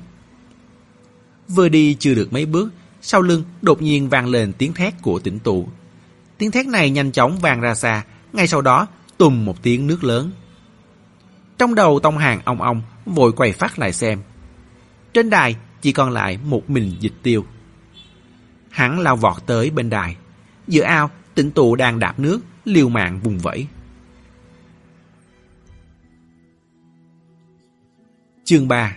[1.48, 5.18] Vừa đi chưa được mấy bước, sau lưng đột nhiên vang lên tiếng thét của
[5.18, 5.68] tỉnh tụ.
[6.38, 8.86] Tiếng thét này nhanh chóng vang ra xa, ngay sau đó
[9.18, 10.30] tùm một tiếng nước lớn.
[11.58, 14.22] Trong đầu tông hàng ong ong, vội quay phát lại xem.
[15.14, 17.44] Trên đài chỉ còn lại một mình dịch tiêu.
[18.70, 20.16] Hắn lao vọt tới bên đài.
[20.68, 23.66] Giữa ao, tỉnh tụ đang đạp nước, liều mạng vùng vẫy.
[28.44, 28.96] Chương 3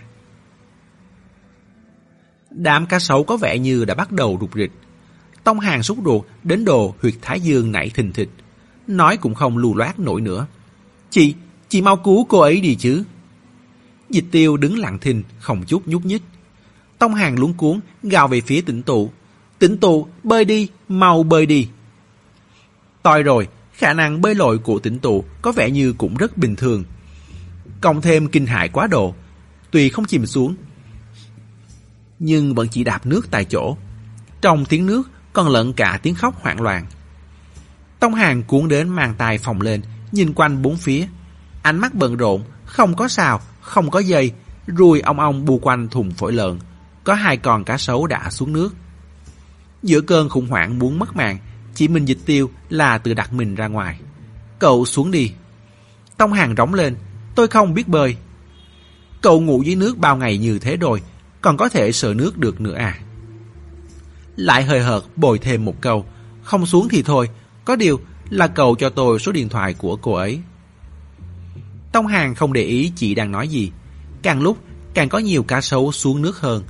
[2.50, 4.72] Đám cá sấu có vẻ như đã bắt đầu rụt rịch.
[5.44, 8.28] Tông hàng xúc ruột đến đồ huyệt thái dương nảy thình thịch.
[8.86, 10.46] Nói cũng không lù loát nổi nữa.
[11.10, 11.34] Chị,
[11.68, 13.04] chị mau cứu cô ấy đi chứ.
[14.10, 16.22] Dịch tiêu đứng lặng thinh, không chút nhúc nhích.
[16.98, 19.10] Tông hàng luống cuốn, gào về phía tỉnh tụ.
[19.58, 21.68] Tỉnh tụ, bơi đi, mau bơi đi.
[23.02, 26.56] Toi rồi, khả năng bơi lội của tỉnh tụ có vẻ như cũng rất bình
[26.56, 26.84] thường.
[27.80, 29.14] Cộng thêm kinh hại quá độ.
[29.76, 30.54] Tuy không chìm xuống,
[32.18, 33.76] nhưng vẫn chỉ đạp nước tại chỗ.
[34.40, 35.02] Trong tiếng nước
[35.32, 36.86] còn lẫn cả tiếng khóc hoảng loạn.
[38.00, 41.06] Tông hàng cuốn đến mang tay phòng lên, nhìn quanh bốn phía.
[41.62, 44.32] Ánh mắt bận rộn, không có xào, không có dây,
[44.66, 46.58] ruồi ong ong bù quanh thùng phổi lợn.
[47.04, 48.74] Có hai con cá sấu đã xuống nước.
[49.82, 51.38] Giữa cơn khủng hoảng muốn mất mạng,
[51.74, 54.00] chỉ mình dịch tiêu là tự đặt mình ra ngoài.
[54.58, 55.32] Cậu xuống đi.
[56.16, 56.96] Tông hàng rống lên,
[57.34, 58.16] tôi không biết bơi.
[59.26, 61.02] Cậu ngủ dưới nước bao ngày như thế rồi,
[61.40, 62.98] còn có thể sợ nước được nữa à.
[64.36, 66.04] Lại hơi hợt bồi thêm một câu,
[66.42, 67.28] không xuống thì thôi,
[67.64, 68.00] có điều
[68.30, 70.40] là cầu cho tôi số điện thoại của cô ấy.
[71.92, 73.70] Tông Hàng không để ý chị đang nói gì,
[74.22, 74.58] càng lúc
[74.94, 76.64] càng có nhiều cá sấu xuống nước hơn.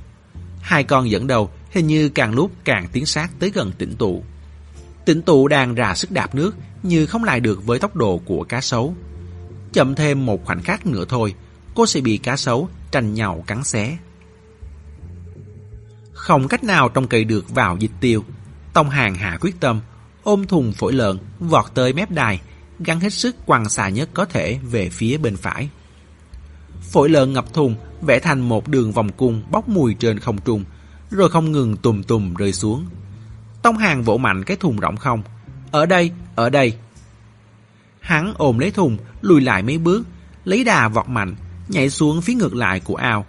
[0.61, 4.23] Hai con dẫn đầu hình như càng lúc càng tiến sát tới gần tỉnh tụ.
[5.05, 8.43] tỉnh tụ đang ra sức đạp nước như không lại được với tốc độ của
[8.43, 8.95] cá sấu.
[9.73, 11.33] Chậm thêm một khoảnh khắc nữa thôi,
[11.77, 13.97] cô sẽ bị cá sấu tranh nhau cắn xé.
[16.13, 18.23] Không cách nào trông cậy được vào dịch tiêu.
[18.73, 19.81] Tông hàng hạ quyết tâm,
[20.23, 22.41] ôm thùng phổi lợn, vọt tới mép đài,
[22.79, 25.69] gắn hết sức quăng xà nhất có thể về phía bên phải.
[26.81, 30.63] Phổi lợn ngập thùng, vẽ thành một đường vòng cung bốc mùi trên không trung,
[31.11, 32.85] rồi không ngừng tùm tùm rơi xuống.
[33.61, 35.23] Tông hàng vỗ mạnh cái thùng rỗng không.
[35.71, 36.77] Ở đây, ở đây.
[37.99, 40.03] Hắn ôm lấy thùng, lùi lại mấy bước,
[40.45, 41.35] lấy đà vọt mạnh,
[41.67, 43.25] nhảy xuống phía ngược lại của ao.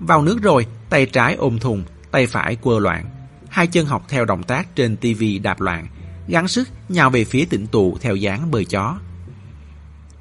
[0.00, 3.10] Vào nước rồi, tay trái ôm thùng, tay phải quơ loạn.
[3.48, 5.86] Hai chân học theo động tác trên tivi đạp loạn,
[6.28, 8.98] gắng sức nhào về phía tịnh tụ theo dáng bơi chó.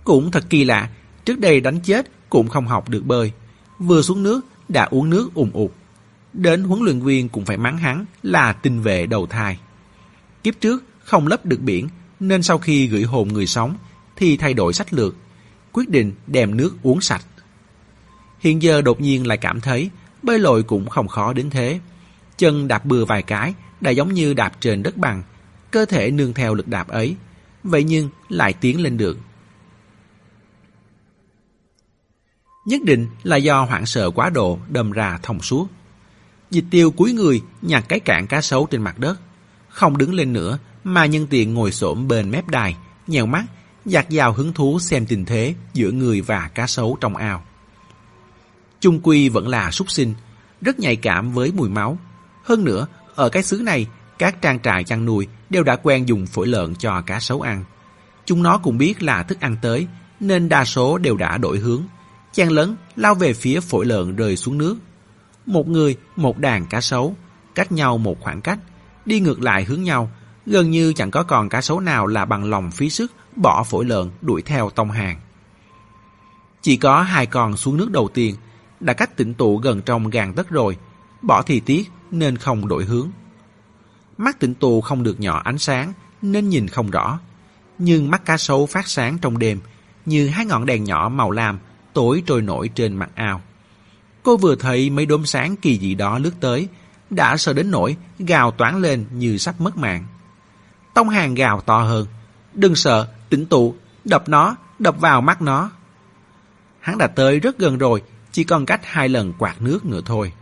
[0.03, 0.89] Cũng thật kỳ lạ,
[1.25, 3.31] trước đây đánh chết cũng không học được bơi.
[3.79, 5.71] Vừa xuống nước, đã uống nước ùm ụt.
[6.33, 9.57] Đến huấn luyện viên cũng phải mắng hắn là tinh vệ đầu thai.
[10.43, 11.87] Kiếp trước không lấp được biển,
[12.19, 13.75] nên sau khi gửi hồn người sống,
[14.15, 15.15] thì thay đổi sách lược,
[15.73, 17.25] quyết định đem nước uống sạch.
[18.39, 19.89] Hiện giờ đột nhiên lại cảm thấy
[20.23, 21.79] bơi lội cũng không khó đến thế.
[22.37, 25.23] Chân đạp bừa vài cái đã giống như đạp trên đất bằng,
[25.71, 27.15] cơ thể nương theo lực đạp ấy,
[27.63, 29.17] vậy nhưng lại tiến lên được.
[32.65, 35.67] Nhất định là do hoảng sợ quá độ đâm ra thông suốt.
[36.51, 39.19] Dịch tiêu cúi người nhặt cái cạn cá sấu trên mặt đất,
[39.69, 42.75] không đứng lên nữa mà nhân tiện ngồi xổm bên mép đài,
[43.07, 43.45] nhèo mắt,
[43.85, 47.43] dạt dào hứng thú xem tình thế giữa người và cá sấu trong ao.
[48.79, 50.13] Chung quy vẫn là súc sinh,
[50.61, 51.97] rất nhạy cảm với mùi máu.
[52.43, 53.87] Hơn nữa, ở cái xứ này,
[54.19, 57.63] các trang trại chăn nuôi đều đã quen dùng phổi lợn cho cá sấu ăn.
[58.25, 59.87] Chúng nó cũng biết là thức ăn tới,
[60.19, 61.83] nên đa số đều đã đổi hướng.
[62.31, 64.75] Chen lớn lao về phía phổi lợn rơi xuống nước.
[65.45, 67.15] Một người, một đàn cá sấu,
[67.55, 68.59] cách nhau một khoảng cách,
[69.05, 70.11] đi ngược lại hướng nhau,
[70.45, 73.85] gần như chẳng có còn cá sấu nào là bằng lòng phí sức bỏ phổi
[73.85, 75.19] lợn đuổi theo tông hàng.
[76.61, 78.35] Chỉ có hai con xuống nước đầu tiên,
[78.79, 80.77] đã cách tỉnh tụ gần trong gàn đất rồi,
[81.21, 83.09] bỏ thì tiếc nên không đổi hướng.
[84.17, 87.19] Mắt tỉnh tụ không được nhỏ ánh sáng nên nhìn không rõ,
[87.77, 89.59] nhưng mắt cá sấu phát sáng trong đêm
[90.05, 91.59] như hai ngọn đèn nhỏ màu lam
[91.93, 93.41] tối trôi nổi trên mặt ao.
[94.23, 96.67] Cô vừa thấy mấy đốm sáng kỳ dị đó lướt tới,
[97.09, 100.05] đã sợ đến nỗi gào toán lên như sắp mất mạng.
[100.93, 102.07] Tông hàng gào to hơn.
[102.53, 103.75] Đừng sợ, tĩnh tụ,
[104.05, 105.71] đập nó, đập vào mắt nó.
[106.79, 110.33] Hắn đã tới rất gần rồi, chỉ còn cách hai lần quạt nước nữa thôi.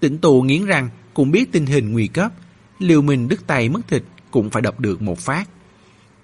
[0.00, 2.32] Tĩnh tụ nghiến răng, cũng biết tình hình nguy cấp,
[2.78, 5.48] liều mình đứt tay mất thịt cũng phải đập được một phát.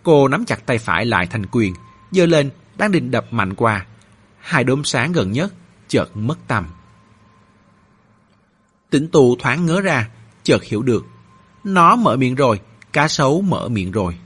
[0.03, 1.75] Cô nắm chặt tay phải lại thành quyền,
[2.11, 3.87] giơ lên, đang định đập mạnh qua.
[4.39, 5.55] Hai đốm sáng gần nhất,
[5.89, 6.67] chợt mất tầm.
[8.91, 10.09] Tĩnh tụ thoáng ngớ ra,
[10.43, 11.07] chợt hiểu được.
[11.65, 12.61] Nó mở miệng rồi,
[12.93, 14.17] cá sấu mở miệng rồi.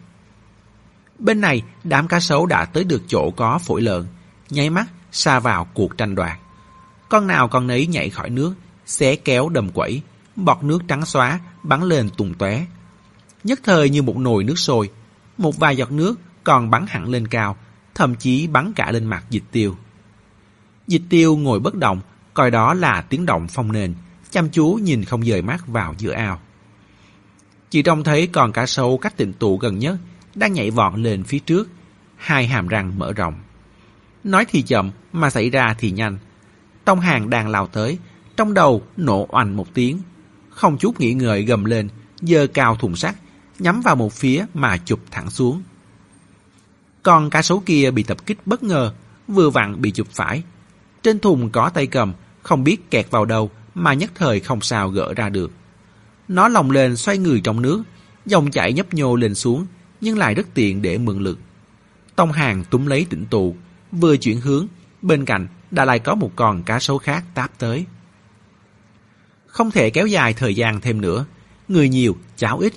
[1.21, 4.07] Bên này, đám cá sấu đã tới được chỗ có phổi lợn,
[4.51, 6.39] nháy mắt xa vào cuộc tranh đoạt.
[7.09, 8.55] Con nào con nấy nhảy khỏi nước,
[8.87, 10.03] xé kéo đầm quẩy,
[10.37, 12.67] bọt nước trắng xóa bắn lên tùng tóe.
[13.45, 14.91] Nhất thời như một nồi nước sôi,
[15.39, 17.57] một vài giọt nước còn bắn hẳn lên cao,
[17.95, 19.77] thậm chí bắn cả lên mặt dịch tiêu.
[20.87, 22.01] Dịch tiêu ngồi bất động,
[22.35, 23.95] coi đó là tiếng động phong nền,
[24.31, 26.41] chăm chú nhìn không rời mắt vào giữa ao.
[27.71, 29.97] chỉ trông thấy còn cả sâu cách tịnh tụ gần nhất,
[30.35, 31.69] đang nhảy vọt lên phía trước,
[32.17, 33.35] hai hàm răng mở rộng.
[34.25, 36.19] Nói thì chậm, mà xảy ra thì nhanh.
[36.85, 37.99] Tông hàng đang lao tới,
[38.37, 40.01] trong đầu nổ oanh một tiếng.
[40.51, 41.89] Không chút nghĩ ngợi gầm lên,
[42.21, 43.15] dơ cao thùng sắt,
[43.59, 45.63] nhắm vào một phía mà chụp thẳng xuống.
[47.03, 48.95] Còn cá sấu kia bị tập kích bất ngờ,
[49.29, 50.43] vừa vặn bị chụp phải.
[51.03, 52.13] Trên thùng có tay cầm,
[52.43, 55.51] không biết kẹt vào đâu mà nhất thời không sao gỡ ra được.
[56.29, 57.83] Nó lồng lên xoay người trong nước,
[58.27, 59.67] dòng chảy nhấp nhô lên xuống,
[60.01, 61.39] nhưng lại rất tiện để mượn lực.
[62.17, 63.57] Tông hàng túm lấy tỉnh tụ,
[63.93, 64.67] vừa chuyển hướng,
[65.03, 67.87] bên cạnh đã lại có một con cá sấu khác táp tới.
[69.47, 71.25] Không thể kéo dài thời gian thêm nữa,
[71.69, 72.73] người nhiều, cháo ít,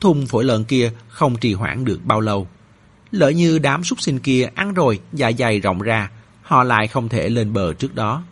[0.00, 2.48] thùng phổi lợn kia không trì hoãn được bao lâu.
[3.10, 6.10] Lỡ như đám súc sinh kia ăn rồi, dạ dày rộng ra,
[6.42, 8.22] họ lại không thể lên bờ trước đó.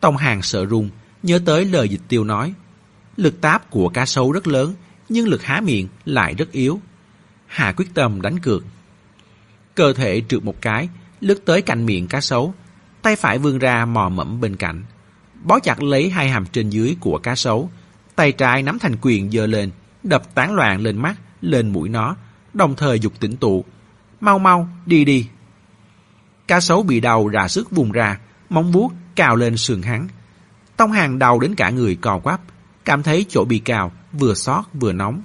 [0.00, 0.90] Tông hàng sợ run,
[1.22, 2.54] nhớ tới lời dịch tiêu nói.
[3.16, 4.74] Lực táp của cá sấu rất lớn,
[5.08, 6.80] nhưng lực há miệng lại rất yếu.
[7.50, 8.64] Hà quyết tâm đánh cược.
[9.74, 10.88] Cơ thể trượt một cái,
[11.20, 12.54] lướt tới cạnh miệng cá sấu,
[13.02, 14.84] tay phải vươn ra mò mẫm bên cạnh.
[15.44, 17.70] Bó chặt lấy hai hàm trên dưới của cá sấu,
[18.16, 19.70] tay trái nắm thành quyền giơ lên,
[20.02, 22.16] đập tán loạn lên mắt, lên mũi nó,
[22.54, 23.64] đồng thời dục tỉnh tụ.
[24.20, 25.28] Mau mau, đi đi.
[26.46, 28.18] Cá sấu bị đau ra sức vùng ra,
[28.50, 30.08] móng vuốt cào lên sườn hắn.
[30.76, 32.40] Tông hàng đau đến cả người cò quắp,
[32.84, 35.22] cảm thấy chỗ bị cào vừa xót vừa nóng.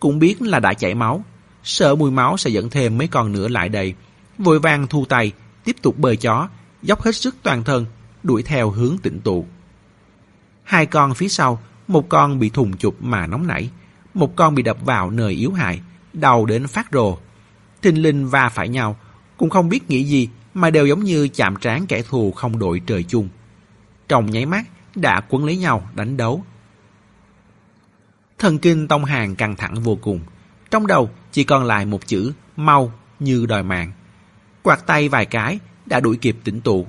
[0.00, 1.24] cũng biết là đã chảy máu,
[1.64, 3.94] sợ mùi máu sẽ dẫn thêm mấy con nữa lại đây.
[4.38, 5.32] Vội vàng thu tay,
[5.64, 6.48] tiếp tục bơi chó,
[6.82, 7.86] dốc hết sức toàn thân,
[8.22, 9.46] đuổi theo hướng tịnh tụ.
[10.62, 13.70] Hai con phía sau, một con bị thùng chụp mà nóng nảy,
[14.14, 15.80] một con bị đập vào nơi yếu hại,
[16.12, 17.16] đầu đến phát rồ.
[17.82, 18.96] Thình linh va phải nhau,
[19.36, 22.82] cũng không biết nghĩ gì mà đều giống như chạm trán kẻ thù không đội
[22.86, 23.28] trời chung.
[24.08, 26.44] Trong nháy mắt đã quấn lấy nhau đánh đấu.
[28.38, 30.20] Thần kinh Tông Hàng căng thẳng vô cùng.
[30.72, 33.92] Trong đầu chỉ còn lại một chữ mau như đòi mạng.
[34.62, 36.86] Quạt tay vài cái đã đuổi kịp tỉnh tụ.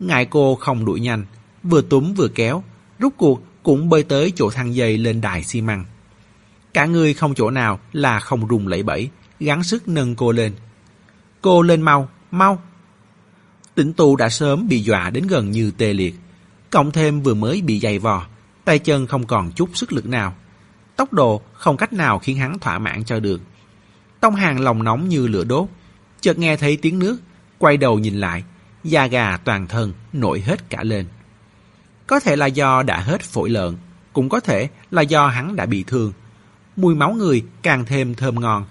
[0.00, 1.24] Ngại cô không đuổi nhanh,
[1.62, 2.64] vừa túm vừa kéo,
[2.98, 5.84] rút cuộc cũng bơi tới chỗ thang dây lên đài xi măng.
[6.74, 9.10] Cả người không chỗ nào là không rung lẫy bẫy
[9.40, 10.52] gắng sức nâng cô lên.
[11.40, 12.62] Cô lên mau, mau.
[13.74, 16.14] Tỉnh tụ đã sớm bị dọa đến gần như tê liệt.
[16.70, 18.26] Cộng thêm vừa mới bị dày vò,
[18.64, 20.34] tay chân không còn chút sức lực nào.
[20.96, 23.40] Tốc độ không cách nào khiến hắn thỏa mãn cho được.
[24.20, 25.68] Tông hàng lòng nóng như lửa đốt,
[26.20, 27.16] chợt nghe thấy tiếng nước,
[27.58, 28.44] quay đầu nhìn lại,
[28.84, 31.06] da gà toàn thân nổi hết cả lên.
[32.06, 33.76] Có thể là do đã hết phổi lợn,
[34.12, 36.12] cũng có thể là do hắn đã bị thương.
[36.76, 38.64] Mùi máu người càng thêm thơm ngon.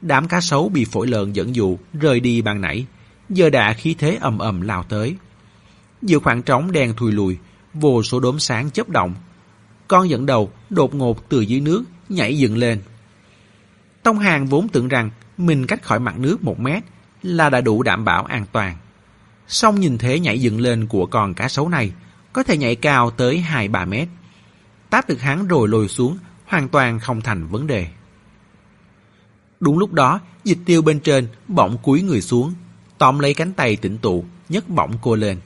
[0.00, 2.86] Đám cá sấu bị phổi lợn dẫn dụ rời đi ban nãy,
[3.28, 5.16] giờ đã khí thế ầm ầm lao tới.
[6.02, 7.38] Giữa khoảng trống đen thui lùi,
[7.74, 9.14] vô số đốm sáng chớp động.
[9.90, 12.82] Con dẫn đầu đột ngột từ dưới nước nhảy dựng lên.
[14.02, 16.82] Tông Hàng vốn tưởng rằng mình cách khỏi mặt nước một mét
[17.22, 18.76] là đã đủ đảm bảo an toàn.
[19.48, 21.92] song nhìn thế nhảy dựng lên của con cá sấu này,
[22.32, 24.08] có thể nhảy cao tới 2-3 mét.
[24.90, 27.86] Táp được hắn rồi lồi xuống, hoàn toàn không thành vấn đề.
[29.60, 32.54] Đúng lúc đó, dịch tiêu bên trên bỗng cúi người xuống,
[32.98, 35.40] tóm lấy cánh tay tỉnh tụ, nhấc bổng cô lên.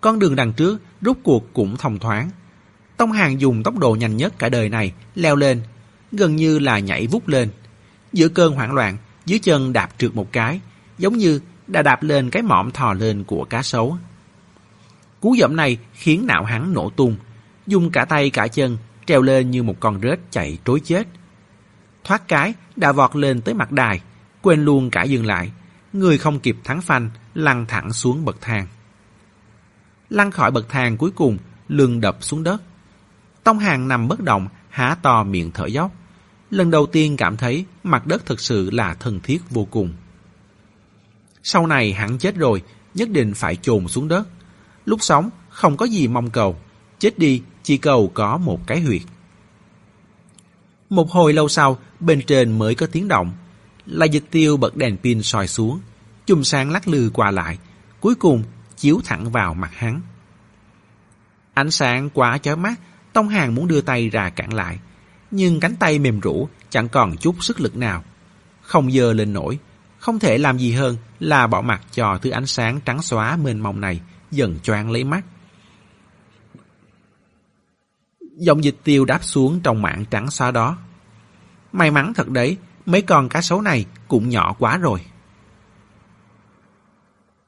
[0.00, 2.30] Con đường đằng trước rút cuộc cũng thông thoáng.
[2.98, 5.62] Tông Hàng dùng tốc độ nhanh nhất cả đời này leo lên,
[6.12, 7.48] gần như là nhảy vút lên.
[8.12, 8.96] Giữa cơn hoảng loạn,
[9.26, 10.60] dưới chân đạp trượt một cái,
[10.98, 13.98] giống như đã đạp lên cái mỏm thò lên của cá sấu.
[15.20, 17.16] Cú dẫm này khiến não hắn nổ tung,
[17.66, 21.06] dùng cả tay cả chân treo lên như một con rết chạy trối chết.
[22.04, 24.00] Thoát cái đã vọt lên tới mặt đài,
[24.42, 25.52] quên luôn cả dừng lại,
[25.92, 28.66] người không kịp thắng phanh lăn thẳng xuống bậc thang.
[30.10, 31.38] Lăn khỏi bậc thang cuối cùng,
[31.68, 32.62] lưng đập xuống đất.
[33.48, 35.92] Tông hàng nằm bất động, há to miệng thở dốc.
[36.50, 39.92] Lần đầu tiên cảm thấy mặt đất thực sự là thân thiết vô cùng.
[41.42, 42.62] Sau này hắn chết rồi,
[42.94, 44.28] nhất định phải chôn xuống đất.
[44.84, 46.56] Lúc sống, không có gì mong cầu.
[46.98, 49.02] Chết đi, chỉ cầu có một cái huyệt.
[50.90, 53.32] Một hồi lâu sau, bên trên mới có tiếng động.
[53.86, 55.80] Là dịch tiêu bật đèn pin soi xuống.
[56.26, 57.58] Chùm sáng lắc lư qua lại.
[58.00, 58.42] Cuối cùng,
[58.76, 60.00] chiếu thẳng vào mặt hắn.
[61.54, 62.74] Ánh sáng quá chói mắt,
[63.18, 64.78] Tông Hàng muốn đưa tay ra cản lại.
[65.30, 68.04] Nhưng cánh tay mềm rũ, chẳng còn chút sức lực nào.
[68.62, 69.58] Không dơ lên nổi,
[69.98, 73.60] không thể làm gì hơn là bỏ mặt cho thứ ánh sáng trắng xóa mênh
[73.60, 74.00] mông này
[74.30, 75.24] dần choáng lấy mắt.
[78.20, 80.78] Dòng dịch tiêu đáp xuống trong mạng trắng xóa đó.
[81.72, 82.56] May mắn thật đấy,
[82.86, 85.00] mấy con cá sấu này cũng nhỏ quá rồi.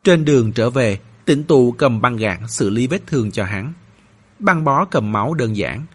[0.05, 3.73] Trên đường trở về, tỉnh tụ cầm băng gạc xử lý vết thương cho hắn.
[4.41, 5.87] Băng bó cầm máu đơn giản.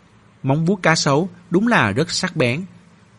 [0.43, 2.65] Móng vuốt cá sấu đúng là rất sắc bén.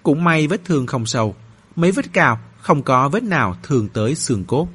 [0.02, 1.34] Cũng may vết thương không sâu.
[1.76, 4.68] Mấy vết cào không có vết nào thường tới xương cốt.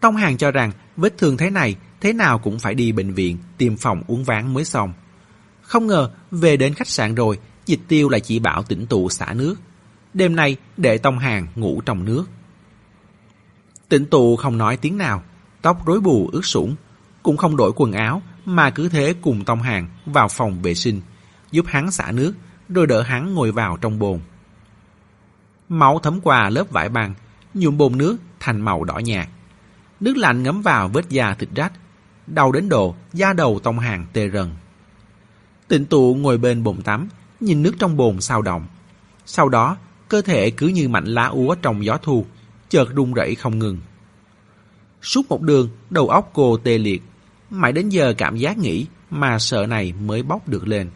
[0.00, 3.38] Tông Hàng cho rằng vết thương thế này thế nào cũng phải đi bệnh viện
[3.58, 4.92] tiêm phòng uống ván mới xong.
[5.62, 9.32] Không ngờ về đến khách sạn rồi dịch tiêu lại chỉ bảo tỉnh tụ xả
[9.34, 9.54] nước.
[10.14, 12.24] Đêm nay để Tông Hàng ngủ trong nước.
[13.88, 15.22] Tỉnh tụ không nói tiếng nào,
[15.62, 16.76] tóc rối bù ướt sũng,
[17.22, 21.00] cũng không đổi quần áo mà cứ thế cùng Tông Hàng vào phòng vệ sinh,
[21.50, 22.34] giúp hắn xả nước
[22.68, 24.20] rồi đỡ hắn ngồi vào trong bồn.
[25.68, 27.14] Máu thấm qua lớp vải băng,
[27.54, 29.28] nhuộm bồn nước thành màu đỏ nhạt.
[30.00, 31.72] Nước lạnh ngấm vào vết da thịt rách,
[32.26, 34.50] đau đến độ da đầu tông hàng tê rần.
[35.68, 37.08] Tịnh tụ ngồi bên bồn tắm,
[37.40, 38.66] nhìn nước trong bồn sao động.
[39.26, 39.76] Sau đó,
[40.08, 42.26] cơ thể cứ như mảnh lá úa trong gió thu,
[42.68, 43.78] chợt rung rẩy không ngừng.
[45.02, 47.02] Suốt một đường, đầu óc cô tê liệt,
[47.50, 50.90] mãi đến giờ cảm giác nghĩ mà sợ này mới bóc được lên.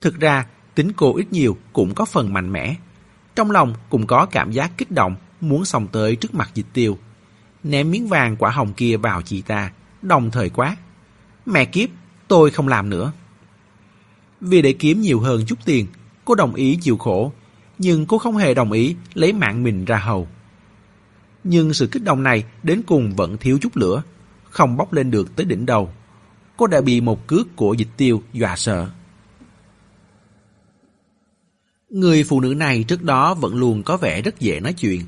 [0.00, 2.74] Thực ra, tính cô ít nhiều cũng có phần mạnh mẽ.
[3.34, 6.98] Trong lòng cũng có cảm giác kích động, muốn xông tới trước mặt dịch tiêu.
[7.62, 9.72] Ném miếng vàng quả hồng kia vào chị ta,
[10.02, 10.76] đồng thời quát.
[11.46, 11.88] Mẹ kiếp,
[12.28, 13.12] tôi không làm nữa.
[14.40, 15.86] Vì để kiếm nhiều hơn chút tiền,
[16.24, 17.32] cô đồng ý chịu khổ,
[17.78, 20.28] nhưng cô không hề đồng ý lấy mạng mình ra hầu.
[21.44, 24.02] Nhưng sự kích động này đến cùng vẫn thiếu chút lửa,
[24.56, 25.90] không bốc lên được tới đỉnh đầu.
[26.56, 28.88] Cô đã bị một cước của dịch tiêu dọa sợ.
[31.90, 35.02] Người phụ nữ này trước đó vẫn luôn có vẻ rất dễ nói chuyện.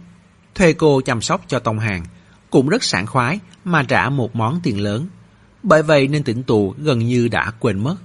[0.55, 2.05] Thuê cô chăm sóc cho Tông Hàng,
[2.51, 5.07] cũng rất sảng khoái mà trả một món tiền lớn.
[5.63, 7.97] Bởi vậy nên tỉnh tù gần như đã quên mất.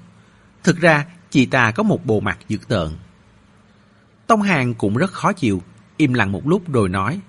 [0.63, 2.89] Thực ra, chị ta có một bộ mặt dữ tợn.
[4.27, 5.61] Tông Hàng cũng rất khó chịu,
[5.97, 7.19] im lặng một lúc rồi nói.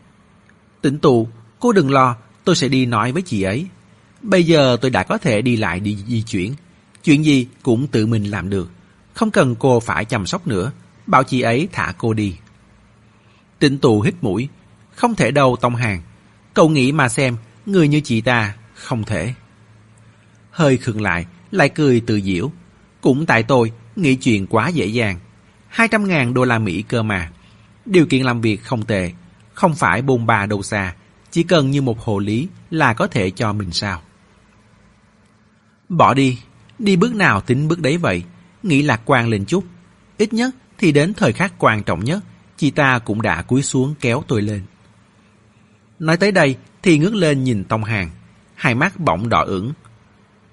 [0.81, 1.29] Tỉnh tù,
[1.61, 3.69] cô đừng lo, tôi sẽ đi nói với chị ấy.
[4.25, 6.55] Bây giờ tôi đã có thể đi lại đi di chuyển.
[7.05, 8.71] Chuyện gì cũng tự mình làm được.
[9.15, 10.73] Không cần cô phải chăm sóc nữa.
[11.07, 12.37] Bảo chị ấy thả cô đi.
[13.59, 14.49] Tịnh tù hít mũi.
[14.95, 16.03] Không thể đâu Tông Hàng.
[16.55, 19.35] Cậu nghĩ mà xem, người như chị ta, không thể.
[20.51, 22.51] Hơi khựng lại, lại cười tự diễu.
[23.01, 25.19] Cũng tại tôi, nghĩ chuyện quá dễ dàng.
[25.69, 27.31] 200 ngàn đô la Mỹ cơ mà.
[27.87, 29.13] Điều kiện làm việc không tệ,
[29.55, 30.95] không phải bôn ba đâu xa,
[31.31, 34.03] chỉ cần như một hồ lý là có thể cho mình sao.
[35.97, 36.39] Bỏ đi,
[36.79, 38.23] đi bước nào tính bước đấy vậy,
[38.63, 39.65] nghĩ lạc quan lên chút.
[40.19, 42.23] Ít nhất thì đến thời khắc quan trọng nhất,
[42.57, 44.63] chị ta cũng đã cúi xuống kéo tôi lên.
[45.99, 48.11] Nói tới đây thì ngước lên nhìn Tông Hàng,
[48.55, 49.73] hai mắt bỗng đỏ ửng.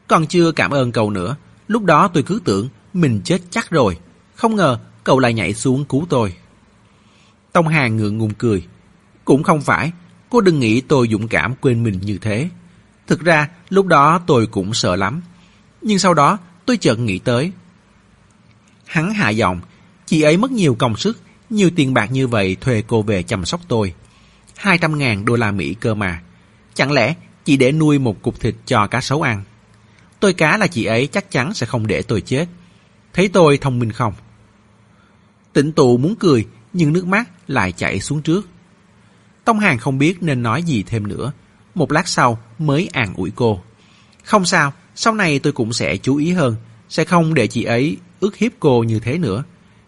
[0.08, 1.36] Còn chưa cảm ơn cậu nữa,
[1.68, 3.98] lúc đó tôi cứ tưởng mình chết chắc rồi.
[4.36, 6.34] Không ngờ cậu lại nhảy xuống cứu tôi.
[7.52, 8.68] Tông Hàng ngượng ngùng cười.
[9.26, 9.92] Cũng không phải,
[10.30, 12.50] cô đừng nghĩ tôi dũng cảm quên mình như thế.
[13.08, 15.22] Thực ra lúc đó tôi cũng sợ lắm.
[15.82, 17.52] Nhưng sau đó tôi chợt nghĩ tới.
[18.86, 19.62] Hắn hạ giọng,
[20.06, 21.20] chị ấy mất nhiều công sức,
[21.50, 23.94] nhiều tiền bạc như vậy thuê cô về chăm sóc tôi.
[24.56, 26.22] 200 ngàn đô la Mỹ cơ mà.
[26.74, 27.16] Chẳng lẽ
[27.46, 29.44] chỉ để nuôi một cục thịt cho cá sấu ăn?
[30.20, 32.46] Tôi cá là chị ấy chắc chắn sẽ không để tôi chết.
[33.14, 34.14] Thấy tôi thông minh không?
[35.54, 38.50] Tỉnh tụ muốn cười, nhưng nước mắt lại chảy xuống trước.
[39.46, 41.32] Tông Hàng không biết nên nói gì thêm nữa.
[41.76, 43.62] Một lát sau mới an ủi cô.
[44.24, 46.56] Không sao, sau này tôi cũng sẽ chú ý hơn,
[46.90, 49.44] sẽ không để chị ấy ức hiếp cô như thế nữa.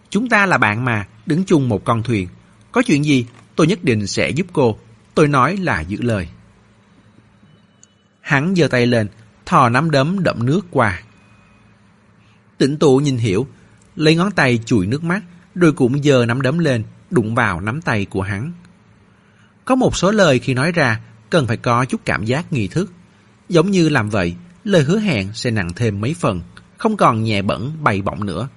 [0.09, 2.27] Chúng ta là bạn mà, đứng chung một con thuyền.
[2.71, 3.25] Có chuyện gì,
[3.55, 4.77] tôi nhất định sẽ giúp cô.
[5.15, 6.27] Tôi nói là giữ lời.
[8.21, 9.07] Hắn giơ tay lên,
[9.45, 11.01] thò nắm đấm đậm nước qua.
[12.57, 13.47] Tĩnh tụ nhìn hiểu,
[13.95, 15.23] lấy ngón tay chùi nước mắt,
[15.55, 18.51] rồi cũng giơ nắm đấm lên, đụng vào nắm tay của hắn.
[19.65, 20.99] Có một số lời khi nói ra,
[21.29, 22.91] cần phải có chút cảm giác nghi thức.
[23.49, 26.41] Giống như làm vậy, lời hứa hẹn sẽ nặng thêm mấy phần,
[26.77, 28.47] không còn nhẹ bẩn bay bổng nữa.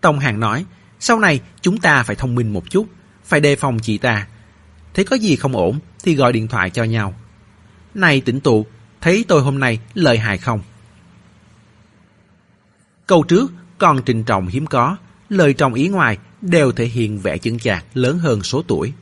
[0.00, 0.64] Tông Hàng nói,
[1.00, 2.86] sau này chúng ta phải thông minh một chút,
[3.24, 4.26] phải đề phòng chị ta.
[4.94, 7.14] Thấy có gì không ổn thì gọi điện thoại cho nhau.
[7.94, 8.66] Này tỉnh tụ,
[9.00, 10.60] thấy tôi hôm nay lợi hại không?
[13.06, 14.96] Câu trước còn trình trọng hiếm có,
[15.28, 18.92] lời trong ý ngoài đều thể hiện vẻ chững chạc lớn hơn số tuổi.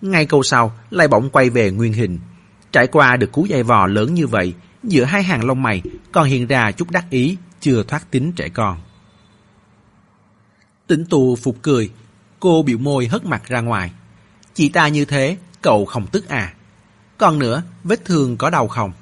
[0.00, 2.18] Ngay câu sau lại bỗng quay về nguyên hình.
[2.72, 4.54] Trải qua được cú dây vò lớn như vậy,
[4.84, 5.82] giữa hai hàng lông mày
[6.12, 8.80] còn hiện ra chút đắc ý, chưa thoát tính trẻ con.
[10.86, 11.90] Tỉnh tù phục cười,
[12.40, 13.90] cô biểu môi hất mặt ra ngoài.
[14.54, 16.54] Chị ta như thế, cậu không tức à?
[17.18, 18.92] Còn nữa, vết thương có đau không?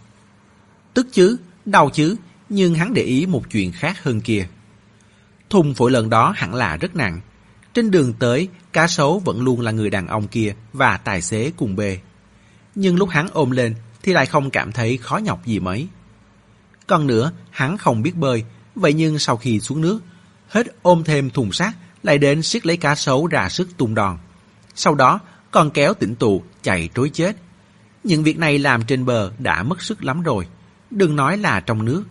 [0.94, 2.16] Tức chứ, đau chứ,
[2.48, 4.48] nhưng hắn để ý một chuyện khác hơn kia.
[5.50, 7.20] Thùng phổi lần đó hẳn là rất nặng.
[7.74, 11.52] Trên đường tới, cá sấu vẫn luôn là người đàn ông kia và tài xế
[11.56, 11.98] cùng bê.
[12.74, 15.88] Nhưng lúc hắn ôm lên thì lại không cảm thấy khó nhọc gì mấy.
[16.86, 18.44] Còn nữa, hắn không biết bơi,
[18.74, 20.00] vậy nhưng sau khi xuống nước,
[20.48, 21.72] hết ôm thêm thùng xác,
[22.02, 24.18] lại đến siết lấy cá sấu ra sức tung đòn.
[24.74, 27.36] Sau đó, còn kéo tỉnh tù chạy trối chết.
[28.04, 30.46] Những việc này làm trên bờ đã mất sức lắm rồi.
[30.90, 32.04] Đừng nói là trong nước.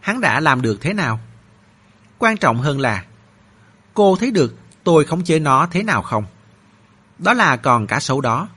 [0.00, 1.20] Hắn đã làm được thế nào?
[2.18, 3.04] Quan trọng hơn là,
[3.94, 6.24] cô thấy được tôi khống chế nó thế nào không?
[7.18, 8.48] Đó là còn cả sấu đó.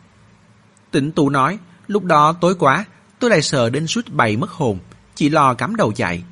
[0.91, 2.85] Tỉnh tù nói, lúc đó tối quá,
[3.19, 4.79] tôi lại sợ đến suýt bày mất hồn,
[5.15, 6.23] chỉ lo cắm đầu chạy.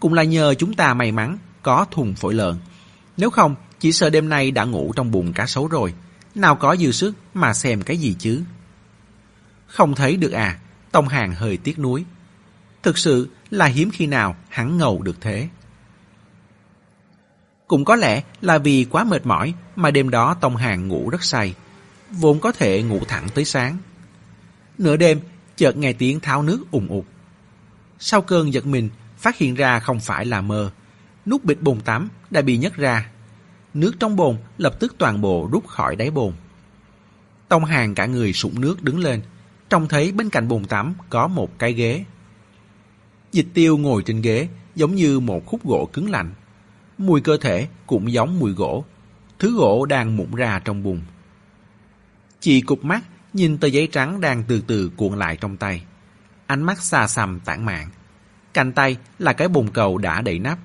[0.00, 2.56] Cũng là nhờ chúng ta may mắn, có thùng phổi lợn.
[3.16, 5.94] Nếu không, chỉ sợ đêm nay đã ngủ trong bụng cá sấu rồi.
[6.34, 8.42] Nào có dư sức mà xem cái gì chứ?
[9.66, 10.58] Không thấy được à,
[10.92, 12.04] Tông Hàng hơi tiếc nuối.
[12.82, 15.48] Thực sự là hiếm khi nào hắn ngầu được thế.
[17.66, 21.24] Cũng có lẽ là vì quá mệt mỏi mà đêm đó Tông Hàng ngủ rất
[21.24, 21.54] say,
[22.10, 23.76] vốn có thể ngủ thẳng tới sáng.
[24.78, 25.20] Nửa đêm,
[25.56, 27.04] chợt nghe tiếng tháo nước ùng ụt.
[27.98, 30.70] Sau cơn giật mình, phát hiện ra không phải là mơ.
[31.26, 33.10] Nút bịch bồn tắm đã bị nhấc ra.
[33.74, 36.32] Nước trong bồn lập tức toàn bộ rút khỏi đáy bồn.
[37.48, 39.22] Tông Hàng cả người sụng nước đứng lên,
[39.70, 42.04] trông thấy bên cạnh bồn tắm có một cái ghế.
[43.32, 46.30] Dịch tiêu ngồi trên ghế giống như một khúc gỗ cứng lạnh.
[46.98, 48.84] Mùi cơ thể cũng giống mùi gỗ.
[49.38, 51.00] Thứ gỗ đang mụn ra trong bùn.
[52.40, 55.84] Chị cục mắt nhìn tờ giấy trắng đang từ từ cuộn lại trong tay.
[56.46, 57.90] Ánh mắt xa xăm tản mạn.
[58.54, 60.58] Cạnh tay là cái bồn cầu đã đậy nắp.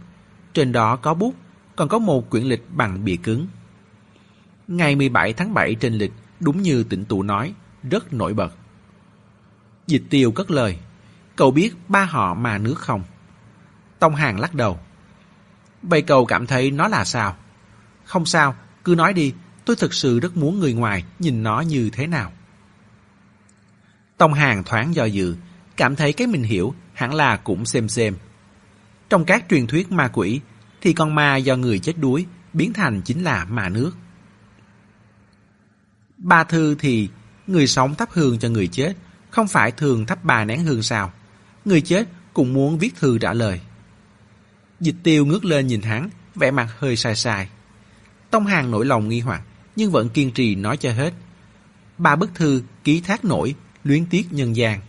[0.53, 1.35] Trên đó có bút,
[1.75, 3.47] còn có một quyển lịch bằng bìa cứng.
[4.67, 7.53] Ngày 17 tháng 7 trên lịch, đúng như tỉnh tụ nói,
[7.89, 8.53] rất nổi bật.
[9.87, 10.77] Dịch tiêu cất lời,
[11.35, 13.03] cậu biết ba họ mà nước không?
[13.99, 14.79] Tông Hàng lắc đầu.
[15.81, 17.37] Vậy cậu cảm thấy nó là sao?
[18.05, 19.33] Không sao, cứ nói đi,
[19.65, 22.31] tôi thực sự rất muốn người ngoài nhìn nó như thế nào.
[24.17, 25.35] Tông Hàng thoáng do dự,
[25.77, 28.15] cảm thấy cái mình hiểu hẳn là cũng xem xem.
[29.09, 30.41] Trong các truyền thuyết ma quỷ,
[30.81, 33.91] thì con ma do người chết đuối biến thành chính là ma nước.
[36.17, 37.09] Ba thư thì
[37.47, 38.93] người sống thắp hương cho người chết,
[39.29, 41.11] không phải thường thắp bà nén hương sao?
[41.65, 43.61] Người chết cũng muốn viết thư trả lời.
[44.79, 47.49] Dịch tiêu ngước lên nhìn hắn, vẻ mặt hơi sai sai.
[48.29, 49.41] Tông Hàng nổi lòng nghi hoặc,
[49.75, 51.13] nhưng vẫn kiên trì nói cho hết.
[51.97, 53.55] Ba bức thư ký thác nổi,
[53.87, 54.81] luyến tiếc nhân gian.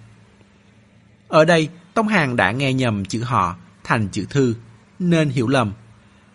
[1.29, 4.55] Ở đây, Tông Hàng đã nghe nhầm chữ họ thành chữ thư,
[4.99, 5.73] nên hiểu lầm.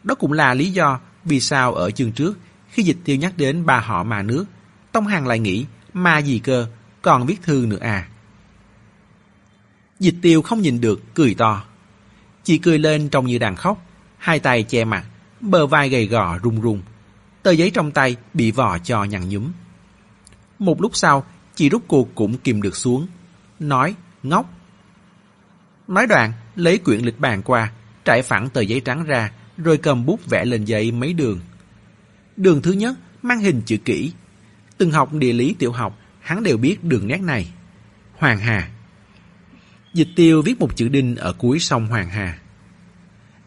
[0.03, 2.37] Đó cũng là lý do vì sao ở chương trước,
[2.69, 4.45] khi dịch tiêu nhắc đến ba họ mà nước,
[4.91, 6.67] Tông Hàng lại nghĩ ma gì cơ,
[7.01, 8.07] còn viết thư nữa à.
[9.99, 11.63] Dịch tiêu không nhìn được, cười to.
[12.43, 13.85] Chị cười lên trông như đang khóc,
[14.17, 15.05] hai tay che mặt,
[15.39, 16.81] bờ vai gầy gò run run.
[17.43, 19.51] Tờ giấy trong tay bị vò cho nhăn nhúm.
[20.59, 21.25] Một lúc sau,
[21.55, 23.07] chị rút cuộc cũng kìm được xuống.
[23.59, 24.53] Nói, ngốc.
[25.87, 27.71] Nói đoạn, lấy quyển lịch bàn qua,
[28.05, 31.39] trải phẳng tờ giấy trắng ra, rồi cầm bút vẽ lên giấy mấy đường.
[32.37, 34.11] Đường thứ nhất mang hình chữ kỹ.
[34.77, 37.53] Từng học địa lý tiểu học, hắn đều biết đường nét này.
[38.17, 38.69] Hoàng Hà.
[39.93, 42.39] Dịch tiêu viết một chữ đinh ở cuối sông Hoàng Hà.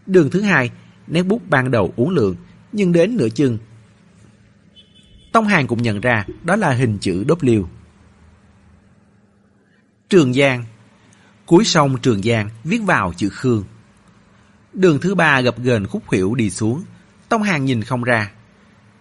[0.06, 0.70] Đường thứ hai,
[1.06, 2.36] nét bút ban đầu uốn lượn,
[2.72, 3.58] nhưng đến nửa chừng.
[5.32, 7.64] Tông Hàng cũng nhận ra đó là hình chữ W.
[10.08, 10.64] Trường Giang
[11.46, 13.64] Cuối sông Trường Giang viết vào chữ Khương.
[14.72, 16.82] Đường thứ ba gập ghềnh khúc khuỷu đi xuống.
[17.28, 18.30] Tông Hàng nhìn không ra.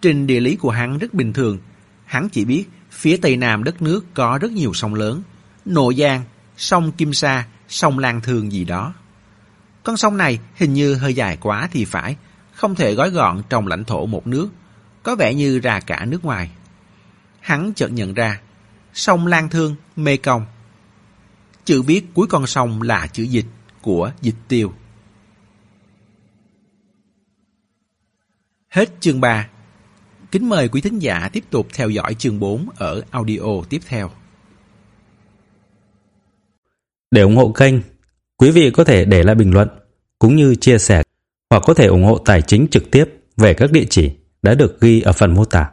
[0.02, 1.58] Trình địa lý của hắn rất bình thường.
[2.04, 5.22] Hắn chỉ biết phía tây nam đất nước có rất nhiều sông lớn.
[5.64, 6.22] Nội Giang,
[6.56, 8.94] sông Kim Sa, sông Lan Thương gì đó.
[9.82, 12.16] Con sông này hình như hơi dài quá thì phải,
[12.52, 14.48] không thể gói gọn trong lãnh thổ một nước,
[15.02, 16.50] có vẻ như ra cả nước ngoài.
[17.40, 18.40] Hắn chợt nhận ra,
[18.94, 20.46] sông Lan Thương, Mê Công.
[21.66, 23.46] Chữ viết cuối con sông là chữ dịch
[23.82, 24.72] của dịch tiêu.
[28.68, 29.48] Hết chương 3.
[30.30, 34.10] Kính mời quý thính giả tiếp tục theo dõi chương 4 ở audio tiếp theo.
[37.10, 37.74] Để ủng hộ kênh,
[38.36, 39.68] quý vị có thể để lại bình luận
[40.18, 41.02] cũng như chia sẻ
[41.50, 43.04] hoặc có thể ủng hộ tài chính trực tiếp
[43.36, 44.10] về các địa chỉ
[44.42, 45.70] đã được ghi ở phần mô tả.